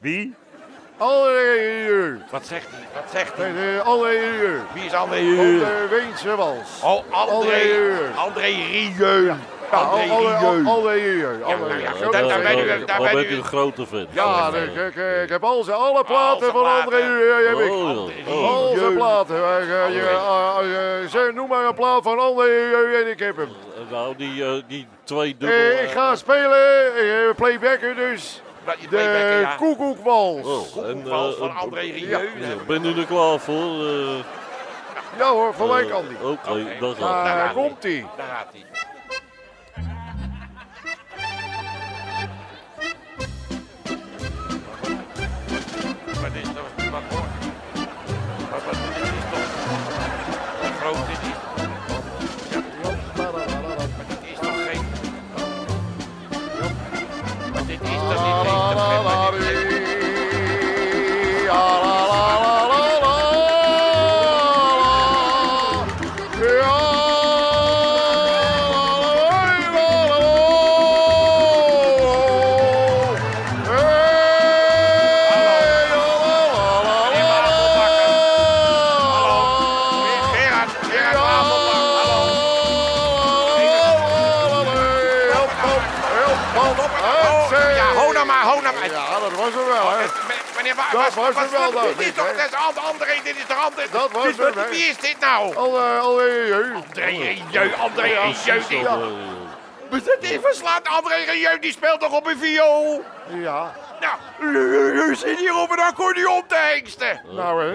Wie? 0.00 0.34
André 0.96 1.52
Rieu. 1.52 2.18
Wat 2.30 2.46
zegt 2.46 2.66
hij? 2.70 2.86
Wat 2.94 3.10
zegt 3.12 3.36
hij? 3.36 3.50
Nee, 3.50 3.78
eh, 3.78 3.86
André 3.86 4.08
Rieu. 4.10 4.60
Wie 4.74 4.84
is 4.84 4.92
André 4.94 5.16
Rieu? 5.18 5.58
de 5.58 5.86
Weense 5.90 6.36
Wals. 6.36 6.80
Oh, 6.82 7.02
André. 7.10 7.32
André 7.34 7.58
Rieu. 7.58 7.94
André 8.16 8.42
Rieu. 8.42 9.24
Ja, 9.26 9.36
André 9.70 10.10
André 10.10 10.38
Rieu. 10.38 10.66
André 10.66 10.92
Rieu. 10.92 11.42
André 11.44 11.74
Rieu. 11.74 12.10
daar- 12.10 12.42
ben 12.42 12.58
u- 12.58 12.84
daar 12.84 13.00
ben 13.12 13.24
u 13.24 13.34
een 13.36 13.44
grote 13.44 13.86
fan? 13.86 14.06
Ja, 14.10 14.48
ik, 14.54 14.74
ik, 14.74 14.94
ik 15.22 15.28
heb 15.28 15.44
al 15.44 15.62
zijn 15.62 15.76
alle 15.76 16.04
platen 16.04 16.38
zijn 16.40 16.52
van 16.52 16.64
André. 16.82 16.96
Rieu. 16.98 17.64
Ik. 17.64 17.70
Oh. 17.70 18.08
Oh. 18.28 18.48
Al 18.56 18.74
zijn 18.76 18.94
platen. 18.94 19.36
Eh, 19.36 19.58
eh, 19.58 21.14
eh, 21.26 21.34
Noem 21.34 21.48
maar 21.48 21.64
een 21.64 21.74
plaat 21.74 22.02
van 22.02 22.18
André 22.18 22.44
Rieu 22.46 23.02
en 23.02 23.10
ik 23.10 23.18
heb 23.18 23.36
hem. 23.36 23.48
Nou, 23.90 24.14
die, 24.16 24.44
eh, 24.44 24.62
die 24.68 24.86
twee 25.04 25.36
dubbel... 25.38 25.58
Eh, 25.58 25.82
Ik 25.82 25.90
ga 25.90 26.16
spelen, 26.16 26.96
eh, 26.96 27.34
playbacken 27.36 27.96
dus. 27.96 28.42
Dat 28.68 28.80
je 28.80 28.88
De 28.88 29.38
ja. 29.40 29.54
Koekoekwals. 29.54 30.46
Oh, 30.46 30.88
en, 30.88 31.02
eh, 31.04 31.28
van 31.38 31.48
eh, 31.48 31.62
André 31.62 31.80
Rieu. 31.80 32.08
ja, 32.08 32.20
ben 32.66 32.84
u 32.84 32.98
er 32.98 33.06
klaar 33.06 33.38
voor? 33.38 33.86
Eh, 33.86 34.24
Ja 35.18 35.30
hoor, 35.30 35.54
van 35.54 35.68
mij 35.68 35.82
eh, 35.82 35.90
kan 35.90 36.08
die. 36.08 36.16
Oké, 36.28 36.66
dan 36.80 36.94
gaat 36.94 36.98
Daar 36.98 37.24
Daar 37.24 37.46
gaat 37.46 37.52
komt 37.52 37.84
ie. 37.84 38.06
Daar 38.16 38.26
gaat 38.26 38.46
hij. 38.52 38.64
Nou? 95.38 95.54
Al, 95.56 95.78
eh, 95.80 96.00
al, 96.00 96.20
eh, 96.20 96.48
eh, 96.50 96.74
André 96.74 97.04
Rieu, 97.04 97.72
André 97.78 98.02
Rieu, 98.02 98.62
die... 98.68 98.78
Ja. 98.78 98.96
Maar 99.90 100.00
dat 100.04 100.16
is 100.20 100.38
verslaat 100.42 100.88
André 100.88 101.14
Rieu, 101.30 101.58
die 101.58 101.72
speelt 101.72 102.00
toch 102.00 102.12
op 102.12 102.26
een 102.26 102.38
viool? 102.38 103.02
Ja, 103.42 103.74
Nou, 104.00 104.52
u, 105.10 105.14
zit 105.16 105.38
hier 105.38 105.54
op 105.56 105.70
een 105.70 105.80
accordeon 105.80 106.42
te 106.46 106.56
hengsten. 106.74 107.20
nou 107.30 107.62
hè. 107.64 107.72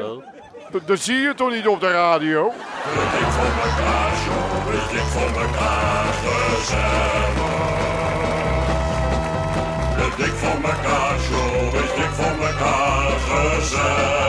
Dat- 0.71 0.87
Dat 0.87 0.99
zie 0.99 1.19
je 1.19 1.33
toch 1.33 1.49
niet 1.51 1.67
op 1.67 1.79
de 1.79 1.91
radio? 1.91 2.53
Dik 2.53 3.27
voor 3.29 3.45
elkaar, 3.69 4.11
joh, 4.25 4.73
is 4.73 4.89
dik 4.91 4.99
voor 5.01 5.41
elkaar 5.41 6.05
gezellig. 6.23 7.51
De 9.97 10.23
dik 10.23 10.33
voor 10.33 10.69
elkaar, 10.69 11.15
joh, 11.29 11.73
is 11.83 11.93
dik 11.95 12.09
voor 12.11 12.45
elkaar 12.47 13.11
gezellig. 13.29 14.22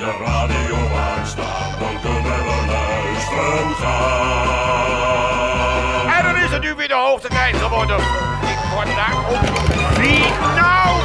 Je 0.00 0.06
radio 0.06 0.76
aanstaan, 0.96 1.78
dan 1.78 2.00
kunnen 2.00 2.44
we 2.44 2.64
luisteren 2.66 3.74
gaan. 3.74 5.26
En 6.16 6.22
dan 6.24 6.36
is 6.36 6.50
het 6.50 6.62
nu 6.62 6.74
weer 6.74 6.88
de 6.88 6.94
hoogtetijd 6.94 7.56
geworden. 7.56 7.96
Ik 7.96 8.58
word 8.74 8.86
daar 8.86 9.18
op. 9.28 9.40
Wie 9.96 10.24
nou 10.56 10.99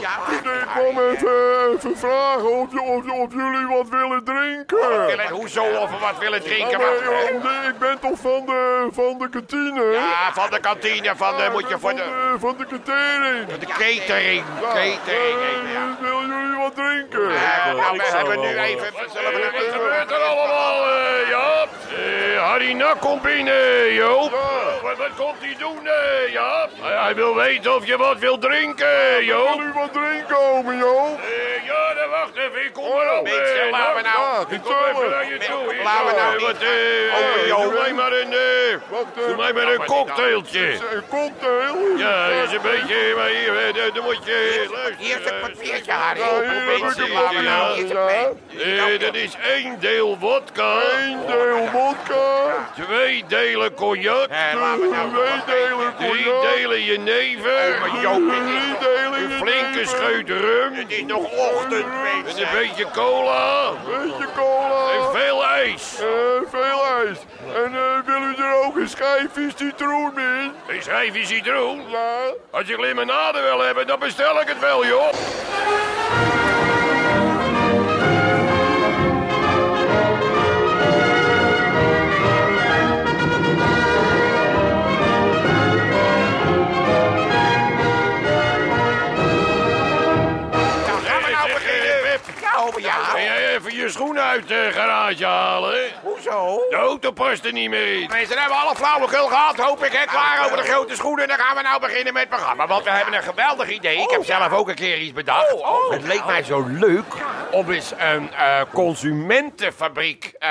Ja, 0.00 0.10
Ik 0.32 0.66
kwam 0.74 0.98
even, 1.04 1.76
even 1.76 1.96
vragen 1.98 2.50
of, 2.50 2.68
of, 2.80 3.10
of 3.10 3.32
jullie 3.32 3.66
wat 3.66 3.88
willen 3.88 4.24
drinken. 4.24 5.06
willen, 5.06 5.28
hoezo 5.30 5.62
of 5.64 5.90
we 5.90 5.96
wat 6.00 6.18
willen 6.18 6.42
drinken? 6.42 6.70
Ja, 6.70 6.78
Maar, 6.78 6.86
maar, 7.42 7.52
joh, 7.52 7.68
ik 7.68 7.78
ben 7.78 7.98
toch 8.00 8.18
van 8.20 8.46
de, 8.46 8.88
van 8.92 9.18
de 9.18 9.28
kantine? 9.28 9.84
ja, 9.92 10.32
van 10.32 10.50
de 10.50 10.60
kantine, 10.60 11.12
van 11.16 11.36
de, 11.36 11.42
Ja, 11.42 11.50
moet 11.50 11.68
je 11.68 11.78
voor 11.78 11.80
van 11.90 11.94
de, 11.96 12.02
de, 12.02 12.38
van 12.38 12.54
de 12.58 12.66
catering. 12.66 13.46
de 13.58 13.66
catering. 13.66 14.44
Ja, 14.60 14.66
Catering, 14.68 15.62
eh, 15.66 15.72
ja. 15.72 15.96
Willen 16.00 16.28
jullie 16.28 16.58
wat 16.62 16.74
drinken? 16.74 17.20
Ja, 17.32 17.72
nou, 17.72 17.96
we 17.96 18.02
hebben 18.16 18.40
nu 18.40 18.46
even... 18.58 18.86
Zullen 19.12 19.32
we 19.32 19.50
Wat 19.52 19.72
gebeurt 19.72 20.10
er 20.10 20.16
allemaal, 20.22 20.86
eh, 20.88 21.28
Jaap? 21.28 21.68
Eh, 21.96 22.48
Harry 22.48 22.72
Nak 22.72 23.00
komt 23.00 23.22
binnen, 23.22 23.92
Joop. 23.92 24.30
Ja. 24.30 24.80
Wat, 24.82 24.96
wat 24.96 25.14
komt 25.16 25.38
hij 25.40 25.56
doen, 25.58 25.86
eh, 25.86 26.32
Jaap? 26.32 26.70
Hij, 26.80 27.02
hij 27.02 27.14
wil 27.14 27.34
weten 27.34 27.74
of 27.74 27.86
je 27.86 27.96
wat 27.96 28.18
wil 28.18 28.38
drinken, 28.38 29.24
Joop. 29.24 29.60
Wil 29.72 29.82
u 29.82 29.84
wat 29.84 29.92
drinken, 29.92 30.36
ome 30.38 30.76
Joop? 30.76 31.18
Eh, 31.20 31.64
ja, 31.64 31.94
dan 31.94 32.10
wacht 32.10 32.36
even, 32.36 32.64
ik 32.64 32.72
kom 32.72 32.84
er 33.00 33.18
op. 33.18 33.22
Mensen, 33.24 33.70
laten 33.70 33.94
we 33.96 34.02
nou... 34.02 34.46
Ja, 34.48 34.54
Ik 34.54 34.62
kom 34.62 34.74
even 34.90 35.10
naar 35.10 35.26
je 35.26 35.38
toe. 35.38 35.74
Laten 35.84 36.06
we 36.06 36.12
nou 36.20 36.36
eh, 36.36 36.42
wat, 36.42 36.56
eh. 36.62 37.62
Doe 37.62 37.72
mij 37.72 37.92
maar 37.92 38.12
een, 38.12 38.30
doe 39.26 39.36
mij 39.36 39.52
maar 39.52 39.72
een 39.72 39.84
cocktailtje. 39.84 40.66
Een 40.92 41.02
cocktail? 41.08 41.96
Ja, 41.96 42.28
dat 42.28 42.48
is 42.48 42.52
een 42.52 42.62
beetje, 42.62 43.12
maar 43.16 43.28
hier, 43.28 43.72
dan- 43.94 44.02
moet 44.04 44.24
je 44.24 44.66
is 44.98 45.30
een 45.30 45.40
papiertje, 45.40 45.92
Harry. 45.92 46.20
Mensen, 46.80 47.04
een 47.04 47.12
laten 47.12 47.36
we 47.36 47.42
nou... 47.42 48.98
dat 48.98 49.14
is 49.14 49.36
één 49.54 49.80
deel 49.80 50.16
vodka, 50.20 50.80
Eén 51.00 51.26
deel 51.26 51.66
vodka. 51.72 52.52
twee 52.86 53.24
delen 53.28 53.74
cognac, 53.74 54.28
nou... 54.54 54.78
Twee 54.88 55.42
delen 55.46 55.94
drie 55.98 56.24
cognac. 56.24 56.42
delen 56.54 56.82
jenever, 56.82 57.78
Drie 57.90 58.76
delen 58.80 59.30
een 59.30 59.38
flinke 59.70 59.88
scheut 59.88 60.28
rum, 60.28 60.74
Het 60.74 60.90
is 60.90 61.04
nog 61.04 61.24
ochtend, 61.32 61.72
en 61.84 62.22
mensen. 62.22 62.42
een 62.42 62.48
beetje 62.58 62.86
cola 62.94 63.70
Beetje 63.86 64.26
cola. 64.36 64.90
en 64.92 65.20
veel 65.20 65.44
ijs. 65.46 65.98
Eh, 66.00 66.06
veel 66.50 66.84
ijs. 67.06 67.18
En 67.54 67.72
eh, 67.74 67.98
wil 68.06 68.22
u 68.22 68.34
er 68.44 68.64
ook 68.64 68.76
een 68.76 68.88
schijfje 68.88 69.48
citroen 69.56 70.18
in? 70.18 70.52
Een 70.66 70.82
schijfje 70.82 71.26
citroen. 71.26 71.82
Ja. 71.90 72.32
Als 72.50 72.66
je 72.66 72.80
limonade 72.80 73.40
wil 73.40 73.60
hebben, 73.60 73.86
dan 73.86 73.98
bestel 73.98 74.40
ik 74.40 74.48
het 74.48 74.58
wel, 74.60 74.86
joh. 74.86 75.12
Nou, 92.80 92.92
gaan 92.92 93.14
we 93.14 93.20
nou 93.28 93.41
Ja, 93.52 93.58
oh, 93.58 93.64
ja. 93.64 93.70
Even 93.70 93.74
je 93.74 93.88
schoenen 93.88 94.22
uit 94.22 94.48
de 94.48 94.68
garage 94.72 95.24
halen? 95.24 95.80
Hoezo? 96.02 96.62
De 96.70 96.76
auto 96.76 97.10
past 97.10 97.44
er 97.44 97.52
niet 97.52 97.70
meer 97.70 98.00
in. 98.02 98.08
Mensen 98.10 98.38
hebben 98.38 98.56
alle 98.58 98.74
flauwekul 98.76 99.26
gehad, 99.26 99.56
hoop 99.56 99.84
ik. 99.84 99.92
Hè? 99.92 100.04
Klaar 100.04 100.44
over 100.44 100.56
de 100.56 100.62
grote 100.62 100.94
schoenen. 100.94 101.28
Dan 101.28 101.36
gaan 101.38 101.56
we 101.56 101.62
nou 101.62 101.80
beginnen 101.80 102.12
met 102.12 102.22
het 102.22 102.30
programma. 102.30 102.66
Want 102.66 102.84
we 102.84 102.90
hebben 102.90 103.14
een 103.14 103.22
geweldig 103.22 103.68
idee. 103.70 103.96
Ik 104.02 104.10
heb 104.10 104.24
zelf 104.24 104.52
ook 104.52 104.68
een 104.68 104.74
keer 104.74 104.98
iets 104.98 105.12
bedacht. 105.12 105.54
Het 105.90 106.02
leek 106.04 106.24
mij 106.26 106.42
zo 106.42 106.64
leuk 106.68 107.04
om 107.50 107.70
eens 107.70 107.92
een 107.98 108.32
eh, 108.34 108.60
consumentenfabriek 108.72 110.32
eh, 110.38 110.48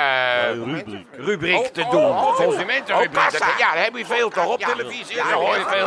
rubriek. 0.52 1.06
rubriek 1.16 1.66
te 1.66 1.86
doen. 1.90 2.16
Consumentenrubriek. 2.34 3.32
Dat- 3.32 3.40
Ja, 3.58 3.72
daar 3.74 3.82
heb 3.84 3.96
je 3.96 4.06
veel 4.06 4.30
toch 4.30 4.46
op 4.46 4.60
televisie. 4.60 5.16
Daar 5.16 5.32
hoor 5.32 5.54
je 5.58 5.64
veel. 5.68 5.86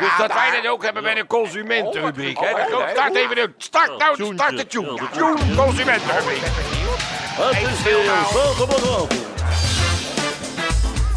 Dus 0.00 0.16
dat 0.18 0.32
wij 0.32 0.60
dat 0.62 0.70
ook 0.70 0.82
hebben 0.84 1.02
met 1.02 1.16
een 1.18 1.26
consumentenrubriek. 1.26 2.38
hè. 2.40 2.50
Start 2.90 3.14
even 3.14 3.34
de... 3.36 3.52
Start 3.58 3.98
nou, 3.98 4.14
start. 4.34 4.50
Ja, 4.50 4.56
de 4.56 4.66
Tune 4.66 4.98
tune. 5.12 5.54
consumentenrubriek. 5.56 6.42
Het 6.50 7.68
is 7.68 7.82
weer 7.82 8.04
zaterdagavond. 8.04 9.12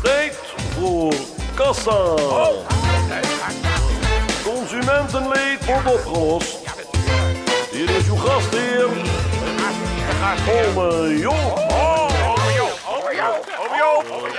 Tijd 0.03 0.37
voor 0.79 1.13
kassa. 1.53 2.15
Consumentenleed 4.43 5.65
wordt 5.65 5.93
opgelost. 5.93 6.57
Hier 7.71 7.89
is 7.89 8.07
uw 8.07 8.15
gastheer, 8.15 8.87
Ome 10.47 11.17
Joop. 11.17 11.60
Joop, 13.21 13.45
Joop, 13.77 14.29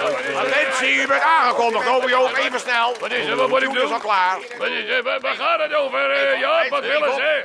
u 0.82 1.06
bent 1.06 1.22
aangekondigd. 1.22 1.88
Ome 1.88 2.08
Joop, 2.08 2.36
even 2.36 2.60
snel. 2.60 2.94
Wat 3.00 3.12
is 3.12 3.26
er? 3.26 3.36
Wat 3.36 3.48
moet 3.48 3.62
ik 3.62 3.72
is 3.72 3.90
al 3.90 3.98
klaar. 3.98 4.36
Wat 4.58 4.68
is? 4.68 5.00
Waar- 5.02 5.34
gaat 5.34 5.60
het 5.62 5.74
over, 5.74 6.10
eh, 6.10 6.40
Jaap? 6.40 6.68
Wat 6.68 6.86
willen 6.86 7.14
ze? 7.14 7.42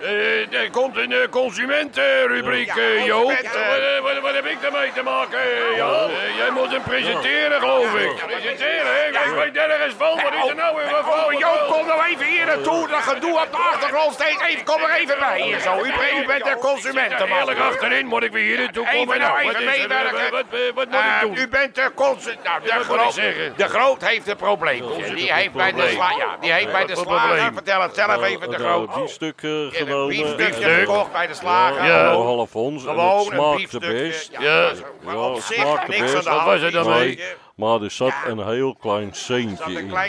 Eh, 0.51 0.59
er 0.61 0.69
komt 0.71 0.97
een 0.97 1.11
eh, 1.11 1.19
consumentenrubriek, 1.29 2.75
eh, 2.75 3.05
Joop. 3.05 3.31
Eh, 3.31 4.21
wat, 4.21 4.33
heb 4.33 4.45
ik 4.45 4.61
ermee 4.63 4.91
te 4.93 5.01
maken, 5.03 5.39
eh? 5.39 5.79
Eh, 5.79 6.37
jij 6.37 6.49
moet 6.49 6.71
hem 6.71 6.81
presenteren, 6.83 7.59
geloof 7.59 7.93
ik. 7.95 8.25
Presenteren? 8.25 9.07
Ik 9.07 9.33
weet 9.35 9.53
nergens 9.53 9.93
van. 9.97 10.15
Wat 10.23 10.33
is 10.43 10.49
er 10.49 10.55
nou 10.55 10.75
weer? 10.75 10.85
Voor- 11.03 11.35
Joop, 11.37 11.67
kom 11.71 11.87
nou 11.87 12.03
even 12.05 12.25
hier 12.25 12.45
naartoe. 12.45 12.87
Dat 12.87 13.01
gedoe 13.01 13.39
op 13.41 13.51
de 13.51 13.57
achtergrond 13.57 14.13
steeds. 14.13 14.41
Even, 14.47 14.63
kom 14.63 14.81
er 14.83 14.95
even 14.95 15.19
bij 15.19 15.41
hier 15.41 15.59
zo. 15.59 15.75
U, 15.83 15.91
bent- 16.27 16.43
de 16.43 16.57
consumentenman. 16.59 17.39
Eerlijk 17.39 17.59
achterin 17.59 18.05
moet 18.05 18.23
ik 18.23 18.31
weer 18.31 18.43
hier 18.43 18.57
naartoe 18.57 18.85
Even 18.87 18.97
komen. 18.99 19.19
nou, 19.19 19.39
even 19.39 19.51
is 19.51 19.57
er? 19.59 19.63
meewerken. 19.87 20.31
Wat, 20.31 20.85
moet 20.85 20.95
Eh, 20.95 21.05
ik 21.15 21.21
doen? 21.21 21.26
U 21.35 21.47
bent 21.47 21.75
de 21.75 21.91
consument. 21.95 22.43
Nou, 22.43 22.61
de 22.63 22.73
wat 22.87 22.97
groot, 22.99 23.15
de 23.57 23.67
groot 23.67 24.05
heeft 24.05 24.27
een 24.27 24.35
probleem. 24.35 24.83
Die 25.15 25.33
heeft 25.33 25.51
bij 25.53 25.71
de 25.71 25.89
sla, 25.89 26.09
ja, 26.17 26.37
die 26.41 26.51
heeft 26.51 26.71
bij 26.71 26.85
de 26.85 26.93
Wat 26.93 27.03
slager. 27.05 27.27
probleem? 27.27 27.53
Vertel 27.53 27.81
het 27.81 27.95
zelf 27.95 28.23
even 28.23 28.49
de 28.49 28.57
groot. 28.57 28.95
biefstuk 28.95 29.41
eh, 29.43 29.49
Een 29.51 29.71
genomen. 29.71 30.07
biefstukje 30.07 30.45
Biefstuk. 30.45 30.79
gekocht 30.79 31.11
bij 31.11 31.27
de 31.27 31.33
slager. 31.33 31.85
Ja. 31.85 32.09
Gewoon 32.09 32.25
half 32.25 32.55
ons. 32.55 32.83
Gewoon 32.83 33.31
een 33.33 33.55
biefstukje. 33.57 33.87
best. 33.93 34.29
Ja. 34.39 34.71
op 35.15 35.39
zich 35.41 35.87
niks 35.87 36.01
best. 36.01 36.15
aan 36.15 36.23
de 36.23 36.29
Wat 36.29 36.39
hand. 36.39 36.45
was 36.45 36.61
er 36.61 36.71
dan 36.71 36.89
Nee, 36.89 36.99
mee? 36.99 37.19
maar 37.55 37.81
er 37.81 37.91
zat 37.91 38.13
een 38.27 38.47
heel 38.47 38.75
klein 38.81 39.13
Een 39.27 39.37
in. 39.37 39.57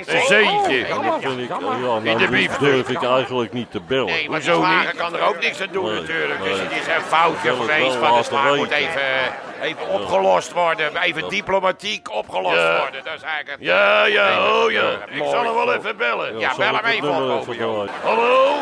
Een 0.07 0.23
zeetje. 0.27 0.85
En 0.85 1.03
dat 1.03 1.17
vind 1.21 1.39
ik, 1.41 1.49
ja, 1.49 1.59
nou, 1.59 2.03
de 2.03 2.17
dat 2.19 2.31
biefstuk. 2.31 2.59
durf 2.61 2.89
ik 2.89 3.03
eigenlijk 3.03 3.53
niet 3.53 3.71
te 3.71 3.81
bellen. 3.81 4.07
Nee, 4.07 4.29
maar 4.31 4.39
de 4.41 4.45
slager 4.45 4.93
niet? 4.93 4.97
kan 5.03 5.15
er 5.17 5.23
ook 5.29 5.41
niks 5.41 5.61
aan 5.61 5.69
doen 5.73 5.85
Nee, 5.85 6.01
natuurlijk. 6.01 6.41
nee. 6.41 6.49
Dus 6.49 6.59
het 6.61 6.71
is 6.73 6.87
een 6.87 7.01
foutje 7.03 7.53
geweest 7.55 7.95
van 7.95 8.17
de 8.19 8.23
slager. 8.23 8.57
moet 8.57 8.71
even, 8.71 9.03
even 9.63 9.89
opgelost 9.89 10.53
worden. 10.53 10.97
Even 10.97 11.29
diplomatiek 11.29 12.11
opgelost 12.11 12.55
Ja. 12.57 12.79
worden. 12.79 13.05
Dat 13.05 13.15
is 13.15 13.23
eigenlijk 13.23 13.51
het... 13.51 13.61
Ja, 13.61 14.05
ja, 14.05 14.47
oh 14.53 14.71
ja. 14.71 14.91
Ik 15.11 15.23
zal 15.25 15.45
hem 15.45 15.55
wel 15.55 15.75
even 15.75 15.97
bellen. 15.97 16.39
Ja, 16.39 16.55
bel 16.57 16.75
hem 16.75 16.85
even 16.85 17.39
op? 17.39 17.47
Hallo? 18.03 18.57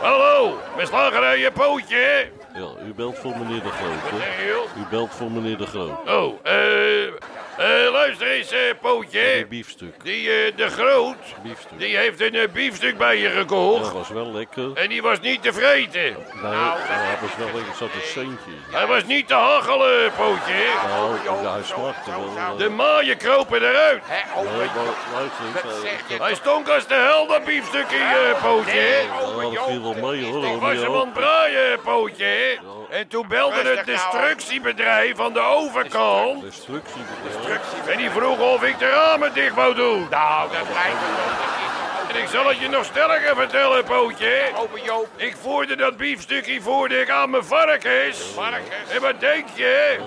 Hallo? 0.00 0.58
Met 0.76 0.88
slagerij 0.88 1.38
je 1.38 1.50
pootje? 1.52 2.28
Ja, 2.54 2.84
u 2.86 2.94
belt 2.94 3.18
voor 3.18 3.38
meneer 3.38 3.62
De 3.62 3.68
Groot, 3.68 4.20
hè? 4.22 4.80
U 4.80 4.84
belt 4.90 5.14
voor 5.14 5.30
meneer 5.30 5.58
De 5.58 5.66
Groot. 5.66 6.08
Oh, 6.08 6.38
eh... 6.42 7.12
eh, 7.58 7.92
luister 7.92 8.26
eens, 8.26 8.50
eh, 8.50 8.68
Een 8.68 8.78
pootje. 8.80 9.46
biefstuk. 9.48 10.04
Die, 10.04 10.30
eh, 10.30 10.56
de 10.56 10.68
Groot, 10.68 11.16
Biefstuk. 11.42 11.78
die 11.78 11.96
heeft 11.96 12.20
een 12.20 12.48
biefstuk 12.52 12.98
bij 12.98 13.16
je 13.18 13.28
gekocht. 13.28 13.82
Dat 13.82 13.92
was 13.92 14.08
wel 14.08 14.32
lekker. 14.32 14.70
En 14.74 14.88
die 14.88 15.02
was 15.02 15.20
niet 15.20 15.42
te 15.42 15.52
vreten. 15.52 16.02
Nee, 16.02 16.52
ja, 16.52 16.76
dat 17.10 17.20
was 17.20 17.36
wel 17.36 17.46
lekker. 17.46 17.70
Er 17.70 17.76
zat 17.76 17.88
een 17.94 18.08
centje 18.08 18.50
in. 18.50 18.74
Hij 18.74 18.86
was 18.86 19.04
niet 19.04 19.28
te 19.28 19.34
hachelen, 19.34 20.12
pootje. 20.16 20.64
Nou, 20.88 21.46
hij 21.46 21.62
smakte 21.62 22.10
wel. 22.34 22.56
De 22.56 22.68
maaien 22.68 23.16
kropen 23.16 23.62
eruit. 23.62 24.02
Hè, 24.04 24.42
nee, 24.42 24.52
maar 24.54 25.20
luister, 25.20 25.90
je 26.08 26.22
Hij 26.22 26.34
stonk 26.34 26.68
als 26.68 26.86
de 26.86 26.94
hel, 26.94 27.26
dat 27.26 27.44
biefstukje, 27.44 28.34
pootje. 28.42 28.80
Ja, 28.80 29.20
Ome 29.22 29.54
dat 29.54 29.66
viel 29.66 29.82
wel 29.82 30.10
mee 30.10 30.24
hoor. 30.24 30.44
Ik 30.44 30.60
was 30.60 30.74
hem 30.76 30.94
aan 30.94 31.00
het 31.00 31.12
braaien, 31.12 31.80
pootje. 31.80 32.58
En 32.92 33.08
toen 33.08 33.28
belde 33.28 33.56
het 33.56 33.66
Rustig 33.66 33.86
nou. 33.86 33.96
destructiebedrijf 34.12 35.16
van 35.16 35.32
de 35.32 35.40
overkant. 35.40 36.42
Destructiebedrijf. 36.42 37.86
En 37.86 37.96
die 37.96 38.10
vroeg 38.10 38.38
of 38.38 38.62
ik 38.62 38.78
de 38.78 38.88
ramen 38.88 39.32
dicht 39.34 39.54
wou 39.54 39.74
doen. 39.74 40.06
Nou, 40.10 40.48
dat 40.52 40.66
lijkt 40.72 41.00
me 41.00 41.06
wel. 41.16 41.26
dat 41.26 42.10
is- 42.10 42.16
En 42.16 42.22
ik 42.22 42.28
zal 42.28 42.46
het 42.48 42.58
je 42.58 42.68
nog 42.68 42.84
sterker 42.84 43.36
vertellen, 43.36 43.84
pootje. 43.84 44.42
Ome 44.56 44.82
Joop. 44.82 45.08
Ik 45.16 45.36
voerde 45.42 45.76
dat 45.76 45.96
biefstukje 45.96 46.60
voerde 46.60 47.00
ik 47.00 47.10
aan 47.10 47.30
mijn 47.30 47.44
varkens. 47.44 48.18
Varkens. 48.34 48.90
En 48.90 49.00
wat 49.00 49.20
denk 49.20 49.46
je? 49.54 49.98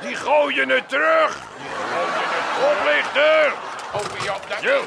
Die 0.00 0.16
gooien 0.16 0.68
het 0.68 0.88
terug. 0.88 1.36
Oplichter. 2.72 3.52
Ome 3.92 4.24
Joop. 4.24 4.40
dat- 4.48 4.58
Zo. 4.62 4.82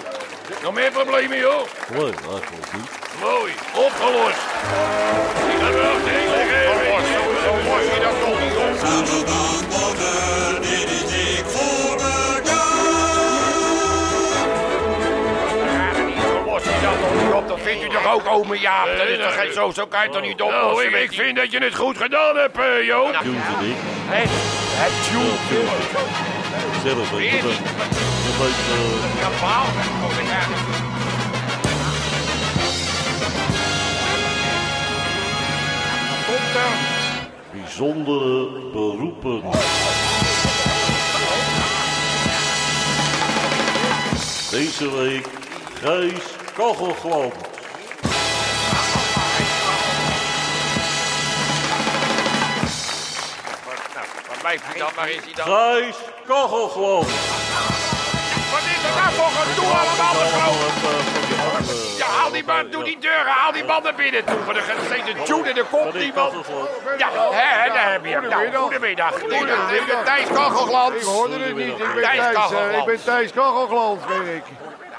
Nog 0.62 0.74
meer 0.74 0.92
problemen, 0.92 1.38
joh. 1.38 1.62
Nee, 1.90 2.02
eigenlijk 2.04 2.74
niet. 2.74 2.90
Mooi. 3.22 3.54
Opgelost. 3.74 4.38
Ik 5.50 5.60
ga 5.62 5.72
ome 18.40 18.60
Jaap? 18.60 18.98
Dat 18.98 19.08
is 19.08 19.18
toch 19.18 19.36
geen 19.40 19.54
zo, 19.54 19.72
zo 19.72 19.86
kan 19.88 20.00
je 20.00 20.06
het 20.06 20.14
toch 20.14 20.22
niet 20.22 20.38
Nou, 20.38 20.84
ik, 20.84 20.92
met 20.92 21.02
ik 21.02 21.14
vind 21.14 21.36
dat 21.36 21.52
je 21.52 21.60
het 21.60 21.76
goed 21.76 21.98
gedaan 21.98 22.36
hebt, 22.36 22.58
eh, 22.58 22.86
Joop. 22.86 23.20
Dik. 23.60 23.76
Hè? 24.12 24.24
Het 24.82 24.94
tune. 25.06 25.68
Zelf 26.84 27.12
weet 27.12 27.30
je 27.30 27.42
dat. 27.42 27.52
Dat 28.26 28.36
weet, 28.40 28.58
Ja, 29.20 29.30
paal. 29.40 29.64
Oh, 30.06 30.28
ja. 30.28 30.40
Komt 36.28 36.56
er. 36.56 36.74
bijzondere 37.52 38.50
beroepen. 38.72 39.42
Deze 44.52 44.96
week 44.96 45.28
Gijs 45.82 46.24
Kachelglans. 46.54 47.49
Blijft 54.50 54.68
hij 54.68 54.80
dan? 54.80 54.90
Waar 54.96 55.10
is 55.10 55.24
hij 55.24 55.34
dan? 55.34 55.46
Gijs 55.46 55.96
Kachelglans. 56.28 57.08
Wat 58.54 58.64
is 58.74 58.82
er 58.88 58.96
nou 59.02 59.14
voor 59.20 59.32
gedoe 59.42 59.66
allemaal, 59.66 60.14
de 60.14 60.28
groot? 60.38 61.70
eh, 61.70 61.98
Ja, 61.98 62.06
haal 62.06 62.32
die 62.32 62.44
man, 62.46 62.70
doe 62.70 62.84
die 62.84 62.98
deuren, 63.00 63.26
haal 63.26 63.52
die 63.52 63.64
man 63.64 63.84
naar 63.84 63.96
binnen 63.96 64.26
toe. 64.26 64.44
Want 64.46 64.58
er 64.58 64.64
gaat 64.64 64.78
steeds 64.86 65.08
een 65.10 65.24
tune 65.24 65.54
er 65.54 65.64
komt 65.66 65.84
Meneer 65.86 66.02
niemand. 66.02 66.32
Kachelglans. 66.34 66.70
Ja, 66.98 67.10
hè, 67.32 67.74
daar 67.74 67.92
heb 67.92 68.06
je 68.06 68.12
hem. 68.12 68.28
Nou, 68.30 68.56
Goedemiddag. 68.56 69.20
goedemiddag. 69.20 69.72
Ik 69.72 69.86
ben 69.88 70.04
Thijs 70.04 70.28
Ik 70.28 70.34
Kachelglans. 70.34 71.04
hoorde 71.04 71.40
het 71.40 71.56
niet. 71.56 71.68
Ik 71.68 71.94
ben 71.94 72.04
Thijs 72.04 72.80
ik 72.80 72.86
ben 72.86 73.04
Thijs 73.04 73.32
Kachelglans, 73.32 74.00
ben 74.08 74.36
ik. 74.36 74.44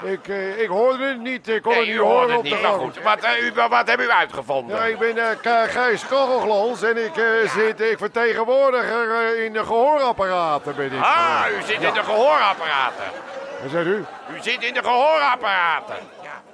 Ik, 0.03 0.27
eh, 0.27 0.61
ik 0.61 0.67
hoorde 0.67 1.05
het 1.07 1.19
niet. 1.19 1.47
Ik 1.47 1.61
kon 1.61 1.71
Nee, 1.71 1.81
het 1.81 1.89
niet 1.91 1.99
horen 1.99 2.29
het 2.29 2.37
op 2.37 2.43
de 2.43 2.49
maar 2.49 2.59
gang. 2.59 2.81
goed. 2.81 3.01
Wat, 3.03 3.19
eh, 3.23 3.41
u, 3.45 3.51
wat 3.69 3.87
hebben 3.87 4.05
u 4.05 4.09
uitgevonden? 4.11 4.75
Ja, 4.77 4.83
ik 4.83 4.97
ben 4.99 5.15
K- 5.41 5.71
Gijs 5.71 6.07
Kachelglans 6.07 6.81
en 6.83 7.05
ik, 7.05 7.13
zit, 7.55 7.81
ik 7.81 7.97
vertegenwoordiger 7.97 9.11
eh, 9.11 9.43
in 9.43 9.53
de 9.53 9.63
gehoorapparaten 9.65 10.75
ben 10.75 10.85
ik. 10.93 11.01
Ah, 11.03 11.43
u 11.59 11.61
zit 11.61 11.81
in 11.81 11.93
de 11.93 12.03
gehoorapparaten. 12.03 13.03
Wat 13.61 13.71
zegt 13.71 13.85
u? 13.85 14.05
U 14.35 14.37
zit 14.41 14.63
in 14.63 14.73
de 14.73 14.83
gehoorapparaten. 14.83 15.95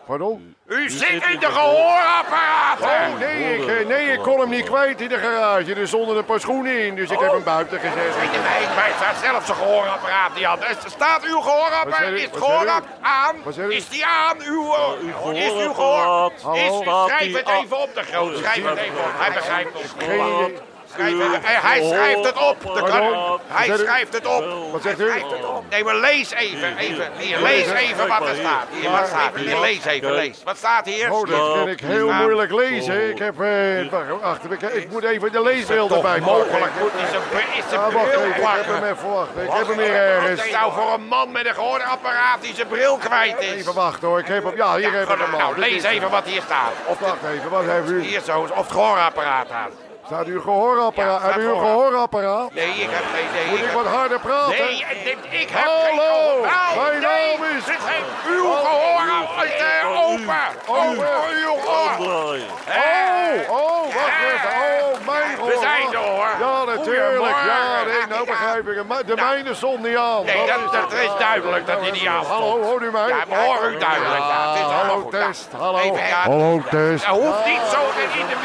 Pardon? 0.05 0.55
U 0.67 0.89
zit 0.89 1.09
in 1.09 1.39
de 1.39 1.45
gehoorapparaten. 1.45 2.85
Oh, 2.85 3.19
nee 3.19 3.57
ik, 3.57 3.87
nee, 3.87 4.11
ik 4.11 4.19
kon 4.19 4.39
hem 4.39 4.49
niet 4.49 4.65
kwijt 4.65 5.01
in 5.01 5.07
de 5.09 5.17
garage. 5.17 5.73
Er 5.73 5.87
stonden 5.87 6.17
een 6.17 6.25
paar 6.25 6.39
schoenen 6.39 6.85
in, 6.85 6.95
dus 6.95 7.09
ik 7.09 7.19
heb 7.19 7.31
hem 7.31 7.43
buiten 7.43 7.79
gezet. 7.79 7.95
Je, 7.95 8.39
nee, 8.39 8.75
mij 8.75 8.91
staat 8.95 9.15
zelfs 9.23 9.45
zijn 9.45 9.57
gehoorapparaat 9.57 10.35
niet 10.35 10.43
aan. 10.43 10.63
Er 10.63 10.77
Staat 10.85 11.23
uw 11.23 11.39
gehoorapparaat? 11.39 12.11
Is 12.11 12.21
het 12.21 12.31
Wat 12.31 12.39
zei 12.39 12.55
u? 12.55 12.63
gehoorap 12.63 12.83
aan? 13.01 13.71
Is 13.71 13.89
die 13.89 14.05
aan? 14.05 14.37
Uw, 14.45 14.73
eh, 14.73 14.89
uw 15.23 15.31
is 15.31 15.51
uw 15.51 15.73
gehoor? 15.73 16.31
gehoorapparaat 16.35 16.57
Is, 16.57 17.05
schrijf 17.05 17.21
die 17.21 17.37
het 17.37 17.49
even 17.49 17.77
op 17.81 17.89
de 17.93 18.03
groot. 18.03 18.37
Schrijf 18.37 18.69
het 18.69 18.77
even 18.77 18.97
op. 18.97 19.11
Hij 19.17 19.33
begrijpt 19.33 19.75
ons. 19.75 19.93
Geen 19.97 20.57
hij, 20.97 21.59
hij 21.61 21.83
schrijft 21.83 22.25
het 22.25 22.37
op. 22.49 22.61
De 22.61 22.67
kan- 22.81 22.89
Pardon? 22.89 23.39
hij 23.47 23.65
Zegt 23.65 23.79
u- 23.79 23.83
schrijft 23.83 24.13
het 24.13 24.25
op. 24.27 24.71
Wat 24.71 24.81
zegt 24.81 24.99
u? 24.99 25.09
Het. 25.11 25.23
Nee, 25.69 25.83
maar 25.83 25.95
lees 25.95 26.31
even. 26.31 26.77
even. 26.77 27.07
Hier, 27.17 27.41
lees 27.41 27.69
even 27.71 28.07
wat 28.07 28.27
er 28.27 28.35
staat. 28.35 28.65
Hier, 28.79 28.91
wat 28.91 29.07
staat 29.07 29.35
hier? 29.35 29.59
Lees 29.59 29.85
even, 29.85 30.11
lees. 30.11 30.41
Wat 30.43 30.57
staat 30.57 30.85
hier? 30.85 31.11
Oh, 31.11 31.27
dat 31.29 31.53
kan 31.53 31.67
ik 31.69 31.79
heel 31.79 32.07
Ja. 32.07 32.21
moeilijk 32.21 32.51
lezen. 32.51 33.09
Ik 33.09 33.17
heb... 33.19 33.41
eh, 33.41 33.89
wacht, 33.91 34.05
wacht, 34.21 34.51
ik, 34.51 34.61
ik 34.61 34.91
moet 34.91 35.03
even 35.03 35.31
de 35.31 35.41
leesbeelden 35.41 36.01
Toch 36.01 36.11
bij 36.11 36.19
mogelijk 36.19 36.51
hij 36.51 37.07
zijn 37.09 37.21
br- 37.29 37.57
is 37.57 37.77
Ah, 37.77 37.93
wacht 37.93 38.09
bril 38.09 38.19
even, 38.19 38.29
ik 38.29 38.43
heb 38.43 38.65
hem 38.65 38.83
even. 38.83 39.43
Ik 39.43 39.51
heb 39.51 39.67
hem 39.67 39.79
hier 39.79 39.95
ergens. 39.95 40.45
is 40.45 40.51
nou 40.51 40.73
voor 40.73 40.93
een 40.93 41.07
man 41.07 41.31
met 41.31 41.45
een 41.45 41.53
gehoorapparaat 41.53 42.41
die 42.41 42.55
zijn 42.55 42.67
bril 42.67 42.97
kwijt 42.97 43.39
is? 43.39 43.51
Even 43.53 43.73
wachten 43.73 44.07
hoor, 44.07 44.19
ik 44.19 44.27
heb 44.27 44.43
hem... 44.43 44.55
Ja, 44.55 44.75
hier 44.75 44.91
heb 44.93 45.01
ik 45.01 45.07
hem 45.17 45.33
al. 45.33 45.39
Nou, 45.39 45.59
lees 45.59 45.75
is- 45.75 45.83
even 45.83 46.09
wat 46.09 46.23
hier 46.25 46.41
staat. 46.41 46.71
Of 46.85 46.99
Wacht 46.99 47.15
even, 47.35 47.49
wat 47.49 47.63
heeft 47.63 47.89
u? 47.89 48.01
hier 48.01 48.21
zo, 48.25 48.39
of 48.39 48.57
het 48.57 48.71
gehoorapparaat 48.71 49.49
aan. 49.51 49.69
Staat 50.07 50.27
u 50.27 50.35
een 50.35 50.41
gehoorapparaat? 50.41 51.21
Ja, 51.21 51.27
Heb 51.27 51.37
u 51.37 51.47
een 51.47 51.55
staat 51.55 51.65
gehoorapparaat? 51.65 52.53
Nee, 52.53 52.69
ik 52.69 52.89
heb 52.89 53.03
nee, 53.13 53.23
nee, 53.33 53.49
Moet 53.49 53.59
ik 53.67 53.71
wat 53.71 53.85
harder 53.85 54.19
praten? 54.19 54.49
Nee, 54.49 54.85
ik, 55.03 55.17
ik 55.29 55.49
heb 55.49 55.63
Hallo, 55.65 55.81
geen 55.83 55.99
gehoor. 55.99 56.85
mijn 56.85 57.01
naam 57.01 57.43
is- 57.57 57.65
heeft 57.65 58.27
uw 58.27 58.51
gehoor 58.51 59.25
uit, 59.39 59.51
eh, 59.51 60.01
open. 60.09 60.41
Open 60.67 61.07
uw 61.43 61.55
gehoor. 61.63 61.89
Omdraaien. 61.97 63.49
Oh, 63.49 63.61
oh, 63.61 63.81
wacht 63.93 64.17
Ja. 64.21 64.33
even. 64.33 64.49
Oh, 64.49 65.05
mijn 65.05 65.35
gehoor. 65.35 65.49
We 65.51 65.57
zijn 65.59 65.87
er, 65.93 65.97
hoor. 66.09 66.29
Ja, 66.39 66.63
natuurlijk. 66.63 67.35
Ja, 67.45 67.83
nee, 67.85 68.07
nou 68.09 68.25
begrijp 68.25 68.67
ik 68.67 68.77
het. 68.87 69.07
De 69.07 69.15
mijne 69.15 69.53
stond 69.53 69.83
niet 69.87 69.97
aan. 69.97 70.25
Nee, 70.25 70.45
dat, 70.47 70.57
is 70.65 70.71
dat 70.71 70.91
is 70.93 71.09
duidelijk 71.19 71.67
dat 71.67 71.79
hij 71.79 71.91
niet 71.91 72.07
aan 72.07 72.25
Hallo, 72.25 72.61
hoort 72.63 72.81
u 72.81 72.91
mij? 72.91 73.07
Ja, 73.07 73.15
we 73.27 73.35
horen 73.35 73.73
u 73.73 73.77
duidelijk. 73.77 74.23
Hallo 74.71 75.07
test, 75.09 75.47
hallo. 75.57 75.97
Hallo 76.23 76.61
test. 76.69 77.05
Dat 77.05 77.15
hoeft 77.15 77.45
niet 77.45 77.61
zo 77.71 77.79
in 78.19 78.27
de 78.27 78.35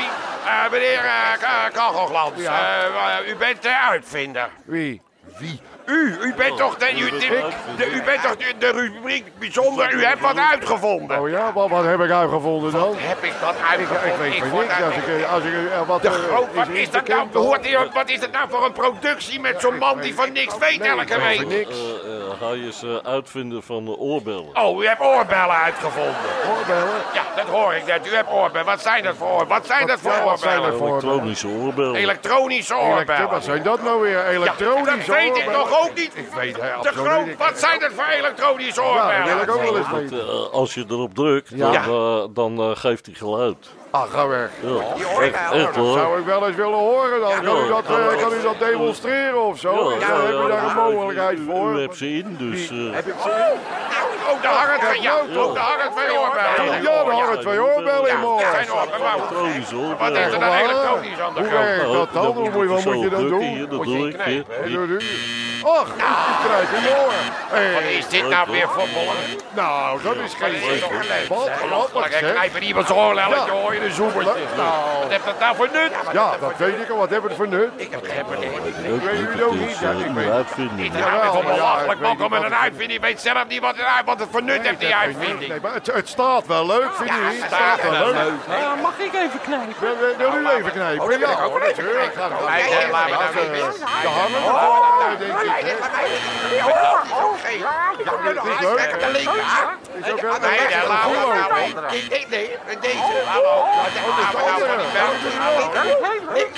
meneer 0.71 1.05
uh, 1.05 1.71
Kachelglans, 1.73 2.33
Ja. 2.43 2.61
eh, 2.61 3.19
eh, 3.19 3.29
u 3.29 3.37
bent 3.37 3.63
de 3.63 3.79
uitvinder. 3.79 4.49
Wie? 4.65 5.03
Wie? 5.39 5.61
U, 5.87 6.17
u 6.23 6.35
bent 6.35 6.57
toch 6.57 6.77
de, 6.77 6.93
u, 6.99 7.11
de- 7.11 7.49
de- 7.77 7.91
u 7.91 8.03
bent 8.03 8.23
toch 8.23 8.37
de, 8.37 8.55
de 8.59 8.71
rubriek 8.71 9.39
bijzonder, 9.39 9.93
u 9.93 10.05
hebt 10.05 10.21
wat 10.21 10.39
uitgevonden. 10.39 11.21
Oh 11.21 11.29
ja, 11.29 11.53
wat, 11.53 11.69
wat 11.71 11.85
heb 11.85 12.01
ik 12.01 12.11
uitgevonden 12.11 12.73
dan? 12.73 12.95
Heb 12.99 13.25
ik 13.25 13.33
dat 13.41 13.55
Ik, 13.55 13.65
uitgevonden? 13.71 14.27
ik 14.27 14.33
weet 14.33 14.39
van 14.39 14.49
vond 14.49 14.67
niks. 14.69 14.83
Als 14.83 14.95
ik, 14.95 15.25
als 15.27 15.43
ik, 15.45 15.53
eh, 15.73 15.87
wat, 15.87 16.03
De 16.03 16.09
eh, 16.09 16.15
groot, 16.15 16.55
wat 16.55 16.69
is 16.69 16.91
dat 16.91 17.09
nou? 17.09 17.29
Hoort 17.33 17.67
u, 17.71 17.77
wat 17.93 18.09
is 18.09 18.21
dat 18.21 18.31
nou 18.33 18.49
voor 18.51 18.65
een 18.65 18.73
productie 18.73 19.41
met 19.41 19.61
zo'n 19.61 19.79
man 19.79 20.01
die 20.01 20.15
van 20.15 20.33
niks 20.33 20.59
weet 20.59 20.81
elke 20.81 21.03
ik 21.03 21.09
weet 21.21 21.37
van 21.37 21.49
week? 21.49 21.67
niks. 21.69 21.77
Eh, 22.41 22.49
hij 22.49 22.59
is 22.59 22.83
eh, 22.83 22.97
uitvinder 23.03 23.63
van 23.63 23.85
de 23.85 23.97
oorbellen. 23.97 24.57
Oh, 24.57 24.83
u 24.83 24.87
hebt 24.87 25.01
oorbellen 25.01 25.57
uitgevonden. 25.57 26.15
Oorbellen? 26.59 27.01
Ja, 27.15 27.23
dat 27.37 27.45
hoor 27.47 27.75
ik 27.75 27.87
net. 27.87 28.07
U 28.07 28.15
hebt 28.15 28.31
oorbellen. 28.31 28.67
Wat 28.67 28.81
zijn 28.81 29.03
dat 29.05 29.17
voor 29.17 29.27
oorbellen? 29.29 29.49
Wat 29.49 29.67
zijn 29.67 29.87
dat 29.87 30.01
voor 30.01 30.13
ja, 30.13 30.25
wat 30.25 30.41
zijn 30.41 30.53
oorbellen? 30.61 30.79
dat 30.79 30.89
voor- 30.89 30.99
Elektronische 30.99 31.49
oorbellen. 31.49 31.95
Elektronische 31.95 32.75
Elektro- 32.75 32.99
oorbellen. 32.99 33.31
Wat 33.31 33.45
zijn 33.45 33.63
dat 33.63 33.83
nou 33.83 34.01
weer? 34.01 34.11
Ja, 34.19 34.25
Elektronische 34.25 34.97
dat 34.97 35.17
weet 35.17 35.27
ik 35.27 35.37
oorbellen? 35.37 35.59
nog 35.59 35.81
ook 35.85 35.95
niet. 35.95 36.13
Ik 36.17 36.29
weet 36.35 36.57
hè, 36.61 36.69
De 36.69 36.73
absoluut 36.75 37.07
groot, 37.09 37.27
niet. 37.27 37.39
wat 37.39 37.59
zijn 37.59 37.81
dat 37.81 37.91
voor 37.95 38.05
elektronische 38.05 38.83
Ja, 38.83 39.19
dat 39.19 39.27
wil 39.27 39.43
ik 39.43 39.51
ook 39.51 39.57
oorbellen? 39.57 39.91
wel 39.91 40.01
eens 40.01 40.11
weten. 40.11 40.27
Eh, 40.29 40.49
als 40.53 40.75
je 40.75 40.85
erop 40.89 41.15
drukt, 41.15 41.49
Ja. 41.55 41.71
dan, 41.73 41.83
eh, 41.85 42.25
dan 42.35 42.59
eh, 42.61 42.77
geeft 42.77 43.07
hij 43.07 43.15
geluid. 43.15 43.71
Ah, 43.95 44.11
ga 44.11 44.27
weg. 44.27 44.51
Ja, 44.61 45.23
echt, 45.23 45.53
echt 45.53 45.77
hoor. 45.77 45.99
Zou 45.99 46.19
ik 46.21 46.25
wel 46.27 46.47
eens 46.47 46.57
willen 46.57 46.79
horen 46.79 47.21
dan? 47.21 47.31
Kan 47.45 47.65
u 47.65 47.69
dat, 47.69 47.85
eh, 47.87 48.21
kan 48.23 48.33
u 48.33 48.43
dat 48.43 48.59
demonstreren 48.59 49.43
of 49.43 49.59
zo? 49.59 49.93
Ja, 50.01 50.09
Dan 50.09 50.21
heb 50.27 50.43
je 50.43 50.49
daar 50.49 50.65
een 50.65 50.93
mogelijkheid 50.93 51.39
voor. 51.47 51.73
U 51.77 51.81
hebt 51.81 51.97
ze 51.97 52.11
in, 52.17 52.37
dus... 52.39 52.71
eh, 52.71 52.77
Heb 52.93 53.07
ik 53.07 53.15
ze? 53.23 53.53
Oh, 54.31 54.43
daar 54.43 54.53
hangen 54.55 54.79
twee, 54.81 54.99
oh, 55.39 55.55
daar 55.55 55.65
hangen 55.65 55.93
twee 55.97 56.19
oorbellen. 56.19 56.83
Ja, 56.83 57.05
daar 57.05 57.15
hangen 57.15 57.41
twee 57.41 57.61
oorbellen 57.63 58.11
in 58.11 58.21
dat 58.21 58.41
zijn 58.53 58.73
oor. 58.73 58.81
oorbellen. 58.81 59.21
Wat 59.33 59.57
is 59.63 59.73
oorbellen. 59.73 60.23
er 60.23 60.31
dan 60.31 60.43
elektronisch 60.53 61.21
aan 61.21 61.35
de 61.35 61.41
Hoe 61.41 61.49
gang? 61.51 61.65
werkt 61.65 61.93
dat 61.93 62.09
dan? 62.13 62.25
Hoe 62.27 62.51
moet, 62.51 62.67
wat 62.69 62.85
moet 62.85 63.01
je 63.03 63.09
dan 63.09 63.19
drukken 63.27 63.29
doen? 63.29 63.41
Hier, 63.41 63.69
dat 63.69 63.79
Moet 63.79 63.87
je 63.87 63.99
doe 63.99 64.09
ik. 64.09 64.17
Hey, 64.21 64.33
je. 64.69 65.31
Ach, 65.65 65.87
ik 65.87 65.95
krijg 66.45 66.73
een 66.73 66.89
oor. 66.91 67.07
Wat 67.07 67.59
Hey, 67.59 67.93
is 67.95 68.09
dit 68.09 68.29
nou 68.29 68.51
weer 68.51 68.69
voor 68.69 68.87
bollen? 68.95 69.17
nou, 69.55 70.03
dat 70.03 70.15
is 70.17 70.21
Dat 70.39 70.49
geen 70.49 70.61
geleefd? 71.01 71.29
Wat 71.29 71.49
grappig, 71.67 72.07
Ik 72.21 72.33
knijp 72.33 72.57
in 72.57 72.63
iemands 72.63 72.91
oorlelletje, 72.91 73.51
hoor 73.51 73.75
je 73.75 73.81
een. 73.87 74.25
Nou. 74.57 75.01
Wat 75.01 75.11
heeft 75.11 75.25
dat 75.25 75.39
nou 75.39 75.57
voor 75.57 75.69
nut? 75.73 75.91
Ja, 76.13 76.31
dat 76.41 76.53
weet 76.57 76.79
ik 76.81 76.91
al. 76.91 76.97
Wat 76.97 77.11
hebben 77.11 77.31
we 77.31 77.37
voor 77.37 77.49
nut? 77.49 77.71
Ik 77.77 77.91
heb 77.91 78.05
geen 78.05 78.25
idee. 78.39 78.93
Ook 78.93 79.03
weet 79.03 79.19
het 79.33 79.43
ook 79.43 79.51
het 79.53 79.61
niet? 79.61 79.79
Ja, 79.79 79.91
ik 79.91 80.13
weet- 80.15 80.31
uitvinding. 80.31 80.95
Ik 80.95 80.99
Ja, 80.99 81.05
ga 81.05 81.11
met 81.15 81.23
wel, 81.23 81.41
een 81.41 81.47
ja, 81.47 81.55
belachelijk 81.55 81.93
ik 81.93 81.99
weet 81.99 82.01
man 82.09 82.11
niet 82.21 82.31
met 82.31 82.39
een 82.43 82.53
het- 82.53 82.63
uitvinding. 82.63 82.93
Ik 83.01 83.05
weet 83.09 83.21
zelf 83.21 83.45
niet 83.49 83.61
wat, 83.61 83.75
het, 83.77 83.87
wat 84.05 84.21
het 84.21 84.29
voor 84.33 84.43
nut 84.43 84.63
heeft, 84.67 84.79
die 84.81 84.89
Nee, 84.89 84.97
uitvinding. 84.97 85.49
Nee, 85.49 85.61
maar 85.63 85.75
het, 85.75 85.87
het 85.93 86.09
staat 86.09 86.47
wel 86.47 86.67
leuk, 86.67 86.89
vind 86.95 87.09
je 87.11 87.17
Ja, 87.17 87.29
niet? 87.29 87.43
het 87.43 87.51
Het 87.51 87.59
staat 87.61 87.83
wel 87.83 87.91
wel 87.93 88.13
leuk. 88.13 88.33
Ja, 88.61 88.75
mag 88.83 88.99
ik 88.99 89.13
even 89.15 89.41
knijpen? 89.41 89.75
Wil, 90.19 90.35
u 90.35 90.49
even 90.57 90.73
knijpen? 90.73 91.05
Oh, 91.05 91.13
ik 91.13 91.19
ja, 91.19 91.27
wel 91.39 91.59
natuurlijk. 91.59 92.13
knijpen. 92.13 92.23
Ga- 92.23 92.29
laat 92.91 93.35
mis. 93.51 93.79
De 93.79 94.09
hangen 94.19 94.43
ervoor, 94.49 94.85
eh, 95.01 95.19
denk 95.19 95.41
ik. 95.41 95.51
linker. 99.11 99.43
Is 100.03 100.13
ook 100.13 100.21
wel- 100.21 100.39
Nee, 100.41 100.51
nee, 100.51 100.75
een 100.75 100.87
laat 100.87 101.07
ook. 101.07 101.91
Nee, 101.91 102.07
nee, 102.11 102.27
nee, 102.31 102.57
nee, 102.67 102.79
deze. 102.81 102.97
Hallo. 103.27 103.65
Nou 103.73 103.87
die. 103.93 104.01
Ik. 106.43 106.57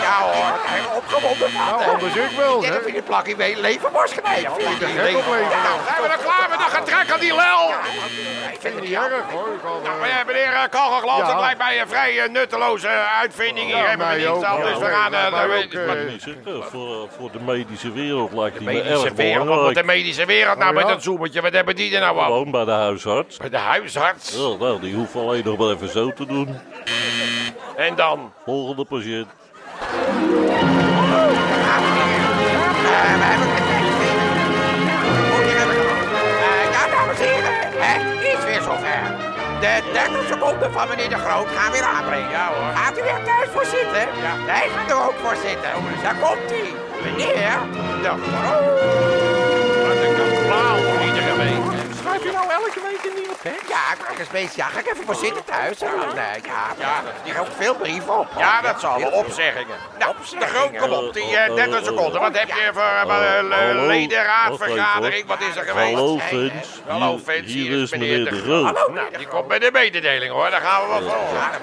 Ja 0.00 0.20
hoor. 0.20 0.52
Opgewonden 0.96 1.52
Nou, 1.52 1.84
anders 1.84 2.14
ik 2.14 2.30
wel, 2.36 2.62
Ja, 2.62 2.68
hè. 2.68 2.74
dat 2.74 2.82
vind 2.82 2.96
ik 2.96 3.04
plakkie 3.04 3.36
mee. 3.36 3.60
Levenborst 3.60 4.14
knijpen. 4.14 4.52
Nou, 4.52 4.62
zijn 5.86 6.02
we 6.02 6.08
er 6.08 6.18
klaar 6.18 6.48
gaan 6.70 6.84
trekken 6.84 7.20
die 7.20 7.34
lel. 7.34 7.68
Ik 8.52 8.58
vind 8.60 8.74
het 8.74 8.82
Niet 8.84 8.92
erg. 8.92 9.30
hoor. 9.30 9.48
Kan, 9.62 10.02
eh, 10.02 10.08
ja, 10.08 10.24
meneer 10.26 10.52
Ja. 11.18 11.30
het 11.30 11.40
lijkt 11.40 11.58
mij 11.58 11.80
een 11.80 11.88
vrij 11.88 12.18
eh, 12.18 12.28
nutteloze 12.30 12.88
eh, 12.88 13.18
uitvinding. 13.20 13.66
Hier 13.66 13.76
Ja, 13.76 13.86
hebben 13.88 14.06
we 14.06 14.12
mij 14.12 14.16
niets 14.22 14.30
ook. 14.30 14.44
aan, 14.44 14.60
dus 14.60 14.78
we 14.78 14.84
gaan... 14.84 15.14
eh, 15.14 15.26
eh, 16.46 16.62
voor, 16.70 17.08
voor 17.18 17.30
de 17.32 17.40
medische 17.40 17.92
wereld 17.92 18.32
lijkt 18.32 18.58
die 18.58 18.66
me 18.66 18.72
medische 18.72 19.06
erg 19.06 19.14
wereld, 19.14 19.48
wat 19.48 19.62
moet 19.64 19.74
de 19.74 19.82
medische 19.84 20.24
wereld 20.24 20.58
nou 20.58 20.70
Oh, 20.70 20.76
met 20.76 20.88
dat 20.88 21.02
zoemertje? 21.02 21.40
Wat 21.40 21.52
hebben 21.52 21.76
die 21.76 21.94
er 21.94 22.00
nou 22.00 22.18
aan? 22.18 22.24
Gewoon 22.24 22.50
bij 22.50 22.64
de 22.64 22.70
huisarts. 22.70 23.36
Bij 23.36 23.48
de 23.48 23.56
huisarts. 23.58 24.32
Ja, 24.34 24.56
nou, 24.58 24.80
die 24.80 24.94
hoeft 24.94 25.16
alleen 25.16 25.44
nog 25.44 25.58
maar 25.58 25.68
even 25.68 25.88
zo 25.88 26.12
te 26.12 26.26
doen. 26.26 26.58
En 27.76 27.94
dan? 27.94 28.32
Volgende 28.44 28.84
patiënt. 28.84 29.28
De 39.62 39.82
30 39.92 40.26
seconden 40.28 40.72
van 40.72 40.88
meneer 40.88 41.08
De 41.08 41.20
Groot 41.24 41.48
gaan 41.56 41.72
weer 41.72 41.82
aanbrengen. 41.82 42.30
Ja 42.30 42.46
hoor. 42.54 42.76
Gaat 42.76 42.98
u 42.98 43.02
weer 43.02 43.22
thuis 43.24 43.48
voor 43.54 43.64
zitten? 43.64 44.04
Ja. 44.24 44.32
Wij 44.46 44.68
gaan 44.74 44.88
er 44.88 45.00
ook 45.08 45.18
voor 45.22 45.36
zitten. 45.46 45.70
Daar 46.02 46.18
komt 46.24 46.48
hij. 46.54 46.68
Meneer 47.04 47.58
De 48.04 48.12
Groot. 48.24 48.80
Wat 49.86 49.98
een 50.06 50.14
kaplaal 50.20 50.76
voor 50.86 51.00
iedere 51.08 51.34
week. 51.42 51.64
Schrijf 52.00 52.22
je 52.22 52.32
nou 52.38 52.46
elke 52.58 52.80
week 52.88 53.02
een 53.08 53.16
nieuwe 53.20 53.31
Ja, 54.54 54.66
ga 54.66 54.78
ik 54.78 54.86
even 54.92 55.04
voor 55.04 55.14
zitten 55.14 55.44
thuis. 55.44 55.80
Eh, 55.80 55.88
ja, 56.14 56.60
ja, 56.78 57.02
liggen 57.24 57.42
ook 57.42 57.48
veel 57.58 57.74
brieven 57.74 58.18
op. 58.18 58.26
Ja, 58.38 58.60
dat 58.60 58.80
zal 58.80 59.00
wel. 59.00 59.10
Opzeggingen. 59.10 59.76
Nou, 59.98 60.14
De 60.38 60.46
Groot, 60.46 60.76
kom 60.76 60.90
op. 60.92 61.14
Die 61.14 61.36
eh, 61.36 61.54
30 61.54 61.84
seconden. 61.84 62.20
Wat 62.20 62.38
heb 62.38 62.48
je 62.48 62.70
voor 62.72 62.82
eh, 62.82 63.38
Eh, 63.52 63.70
eh, 63.70 63.86
ledenraadvergadering? 63.86 65.26
Wat 65.26 65.40
is 65.40 65.56
er 65.56 65.62
geweest? 65.64 65.94
Hallo, 65.94 66.18
Vins. 66.18 66.52
eh, 66.86 66.92
Hallo, 66.92 67.10
Hier- 67.10 67.20
Vins. 67.24 67.52
hier 67.52 67.82
is 67.82 67.90
meneer 67.90 68.24
De 68.24 68.40
Groot. 68.42 68.64
Hallo, 68.64 68.92
nou, 68.92 69.16
die 69.16 69.26
komt 69.26 69.48
bij 69.48 69.58
de 69.58 69.70
mededeling 69.72 70.32
hoor. 70.32 70.50
Daar 70.50 70.60
gaan 70.60 70.82
we 70.82 70.88
wel 70.88 71.10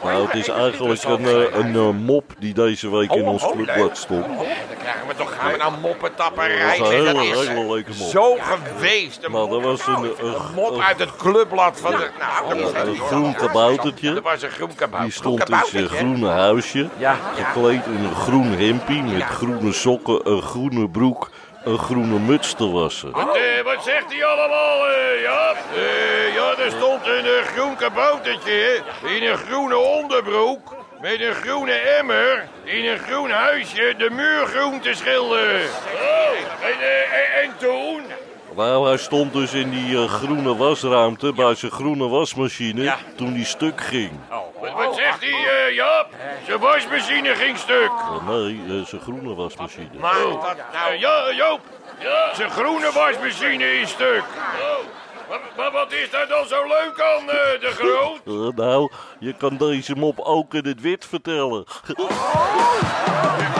voor. 0.01 0.11
Nou, 0.11 0.25
het 0.25 0.35
is 0.35 0.47
eigenlijk 0.47 1.03
een, 1.03 1.25
eh, 1.25 1.57
een 1.59 1.75
eh, 1.75 1.89
mop 1.89 2.23
die 2.37 2.53
deze 2.53 2.89
week 2.97 3.11
in 3.11 3.25
ons 3.27 3.43
clubblad 3.51 3.97
stond. 3.97 4.25
Dan 4.25 4.45
krijgen 4.81 5.07
we 5.07 5.15
toch, 5.15 5.35
gaan 5.39 5.51
we 5.51 5.57
nou? 5.57 5.71
Dat 6.15 6.31
was 6.37 6.89
een 6.89 7.05
Dat 7.05 7.23
is 7.23 7.47
hele 7.47 7.65
leuke 7.67 7.91
mop. 7.97 8.09
zo 8.09 8.37
geweest. 8.41 9.23
Een 9.23 9.31
Maar 9.31 9.41
mop, 9.41 9.51
er 9.51 9.61
was 9.61 9.87
een, 9.87 9.93
een, 10.03 10.13
een 10.19 10.53
mop 10.55 10.79
uit 10.81 10.99
het 10.99 11.15
clubblad 11.15 11.79
van 11.81 11.91
de... 11.91 12.09
Nou, 12.19 12.57
dat 12.57 12.87
is 12.87 12.89
een 12.89 13.05
groen 13.05 13.35
kaboutertje. 13.35 14.15
Er 14.15 14.21
was 14.21 14.41
een 14.41 14.49
groen 14.49 14.75
kabouter. 14.75 15.09
Die 15.09 15.17
stond 15.19 15.49
in 15.49 15.63
zijn 15.69 15.89
groene 15.89 16.27
huisje. 16.29 16.87
Gekleed 17.35 17.85
in 17.85 18.03
een 18.03 18.15
groen 18.15 18.51
hempie 18.57 19.03
met 19.03 19.23
groene 19.23 19.73
sokken, 19.73 20.29
een 20.31 20.41
groene 20.41 20.89
broek, 20.89 21.29
een 21.63 21.77
groene 21.77 22.19
muts 22.19 22.53
te 22.53 22.69
wassen. 22.71 23.11
Wat, 23.11 23.35
eh, 23.35 23.63
wat 23.63 23.83
zegt 23.83 24.05
hij 24.13 24.25
allemaal, 24.25 24.87
eh, 24.87 25.21
ja? 25.21 25.53
Eh, 25.75 26.33
ja, 26.33 26.63
er 26.63 26.71
stond 26.71 27.05
een 27.07 27.25
eh, 27.25 27.45
groen 27.55 27.75
kaboutertje 27.75 28.81
in 29.03 29.23
een 29.23 29.37
groene 29.37 29.77
onderbroek... 29.77 30.75
met 31.01 31.21
een 31.21 31.33
groene 31.33 31.71
emmer 31.73 32.47
in 32.63 32.85
een 32.85 32.99
groen 32.99 33.29
huisje 33.31 33.93
de 33.97 34.09
muur 34.09 34.45
groen 34.45 34.79
te 34.79 34.93
schilderen. 34.93 35.61
Oh, 35.93 36.65
en, 36.67 36.79
eh, 36.79 37.13
en, 37.19 37.43
en 37.43 37.51
toen? 37.57 38.01
Nou, 38.59 38.87
hij 38.87 38.97
stond 38.97 39.33
dus 39.33 39.53
in 39.53 39.69
die 39.69 39.97
eh, 39.97 40.09
groene 40.09 40.55
wasruimte 40.55 41.33
bij 41.33 41.55
zijn 41.55 41.71
groene 41.71 42.07
wasmachine 42.07 42.81
Ja. 42.81 42.97
toen 43.15 43.33
die 43.33 43.45
stuk 43.45 43.81
ging. 43.81 44.11
Wat, 44.59 44.71
wat 44.73 44.95
zegt 44.95 45.19
hij, 45.21 45.67
eh, 45.67 45.75
Jaap? 45.75 46.07
Zijn 46.45 46.59
wasmachine 46.59 47.35
ging 47.35 47.57
stuk. 47.57 47.89
Eh, 47.89 48.27
nee, 48.27 48.61
eh, 48.67 48.85
zijn 48.85 49.01
groene 49.01 49.35
wasmachine. 49.35 49.89
Maar 49.99 50.13
dat 50.13 50.41
nou... 50.73 50.93
Eh, 50.93 50.99
ja, 50.99 51.33
Joop. 51.33 51.59
Ja. 51.99 52.35
Zijn 52.35 52.49
groene 52.49 52.91
wasmachine 52.91 53.79
is 53.79 53.89
stuk. 53.89 54.23
Oh. 54.61 54.85
Maar, 55.29 55.39
maar 55.57 55.71
wat 55.71 55.91
is 55.91 56.09
daar 56.11 56.27
dan 56.27 56.45
zo 56.47 56.63
leuk 56.67 57.01
aan, 57.01 57.29
eh, 57.29 57.61
de 57.61 57.71
groot? 57.75 58.19
Eh, 58.49 58.55
nou, 58.65 58.91
je 59.19 59.33
kan 59.33 59.57
deze 59.57 59.95
mop 59.95 60.19
ook 60.19 60.53
in 60.53 60.65
het 60.65 60.81
wit 60.81 61.05
vertellen. 61.05 61.65
Je 61.87 61.93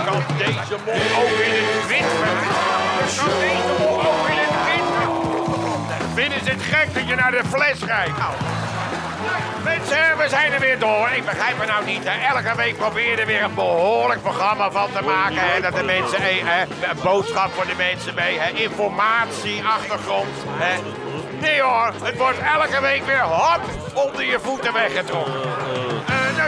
kan 0.05 0.23
deze 0.37 0.75
mop 0.85 1.01
ook 1.19 1.39
in 1.39 1.51
het 1.51 1.87
wit 1.87 2.05
vertellen. 2.05 2.67
Kan 2.99 3.07
deze 3.07 3.88
het 6.49 6.61
gek 6.61 6.93
dat 6.93 7.07
je 7.07 7.15
naar 7.15 7.31
de 7.31 7.43
fles 7.49 7.83
rijdt? 7.83 8.17
Nou. 8.17 8.33
Mensen, 9.63 10.17
we 10.17 10.29
zijn 10.29 10.51
er 10.51 10.59
weer 10.59 10.79
door. 10.79 11.09
Ik 11.15 11.25
begrijp 11.25 11.59
het 11.59 11.67
nou 11.67 11.85
niet. 11.85 12.05
Elke 12.05 12.55
week 12.55 12.77
proberen 12.77 13.15
we 13.15 13.21
er 13.21 13.27
weer 13.27 13.43
een 13.43 13.53
behoorlijk 13.53 14.21
programma 14.21 14.71
van 14.71 14.91
te 14.91 15.03
maken. 15.03 15.39
Hè, 15.39 15.61
dat 15.61 15.75
de 15.75 15.83
mensen, 15.83 16.21
eh, 16.21 16.61
eh, 16.61 16.69
een 16.89 16.97
boodschap 17.03 17.53
voor 17.53 17.65
de 17.65 17.75
mensen 17.77 18.15
mee. 18.15 18.39
Hè, 18.39 18.49
informatie, 18.49 19.63
achtergrond. 19.63 20.35
Hè. 20.47 20.79
Nee 21.39 21.61
hoor, 21.61 21.93
het 22.03 22.17
wordt 22.17 22.39
elke 22.39 22.81
week 22.81 23.05
weer 23.05 23.21
hop 23.21 23.61
onder 23.93 24.25
je 24.25 24.39
voeten 24.39 24.73
weggetrokken. 24.73 25.41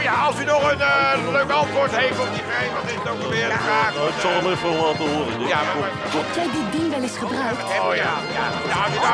Nou 0.02 0.14
ja, 0.14 0.22
als 0.28 0.36
u 0.40 0.44
nog 0.44 0.62
een 0.72 0.80
eh, 0.80 1.32
leuk 1.38 1.50
antwoord 1.50 1.92
heeft 1.96 2.18
op 2.24 2.30
die 2.36 2.44
vraag, 2.48 2.68
wat 2.78 2.86
is 2.92 2.96
het 3.00 3.08
ook 3.12 3.22
alweer 3.24 3.48
de 3.56 3.60
vraag? 3.68 3.90
Nou, 3.94 4.08
ik 4.14 4.18
zal 4.24 4.30
hem 4.38 4.46
even 4.52 4.70
laten 4.82 5.06
horen. 5.12 5.34
Ja, 5.54 5.60
maar, 5.66 5.76
maar- 5.82 5.94
Heb 6.18 6.28
jij 6.38 6.48
dit 6.58 6.68
ding 6.76 6.86
wel 6.94 7.02
eens 7.06 7.18
gebruikt? 7.24 7.62
Oh 7.80 7.94
ja, 8.02 8.12
ja. 8.38 8.46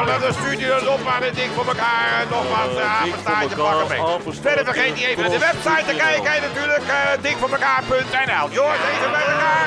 nou, 0.05 0.21
dan 0.21 0.33
stuurt 0.41 0.61
u 0.61 0.67
dat 0.67 0.87
op 0.97 1.03
aan 1.15 1.23
het 1.29 1.35
dik 1.41 1.51
voor 1.57 1.67
elkaar. 1.75 2.09
eh, 2.21 2.31
nog 2.37 2.45
wat 2.57 2.73
uh, 2.79 3.03
apenstaartje 3.03 3.57
pakken 3.57 3.89
mee. 3.93 4.03
Verder 4.47 4.65
vergeet 4.71 4.95
niet 4.95 5.05
even 5.11 5.23
naar 5.23 5.35
de 5.39 5.45
website 5.51 5.85
te 5.91 5.95
kijken. 6.05 6.33
natuurlijk, 6.49 6.85
uh, 6.97 6.97
dikvoormekaar.nl. 7.27 8.47
Joris, 8.57 8.83
even 8.93 9.11
bij 9.17 9.27
elkaar. 9.33 9.67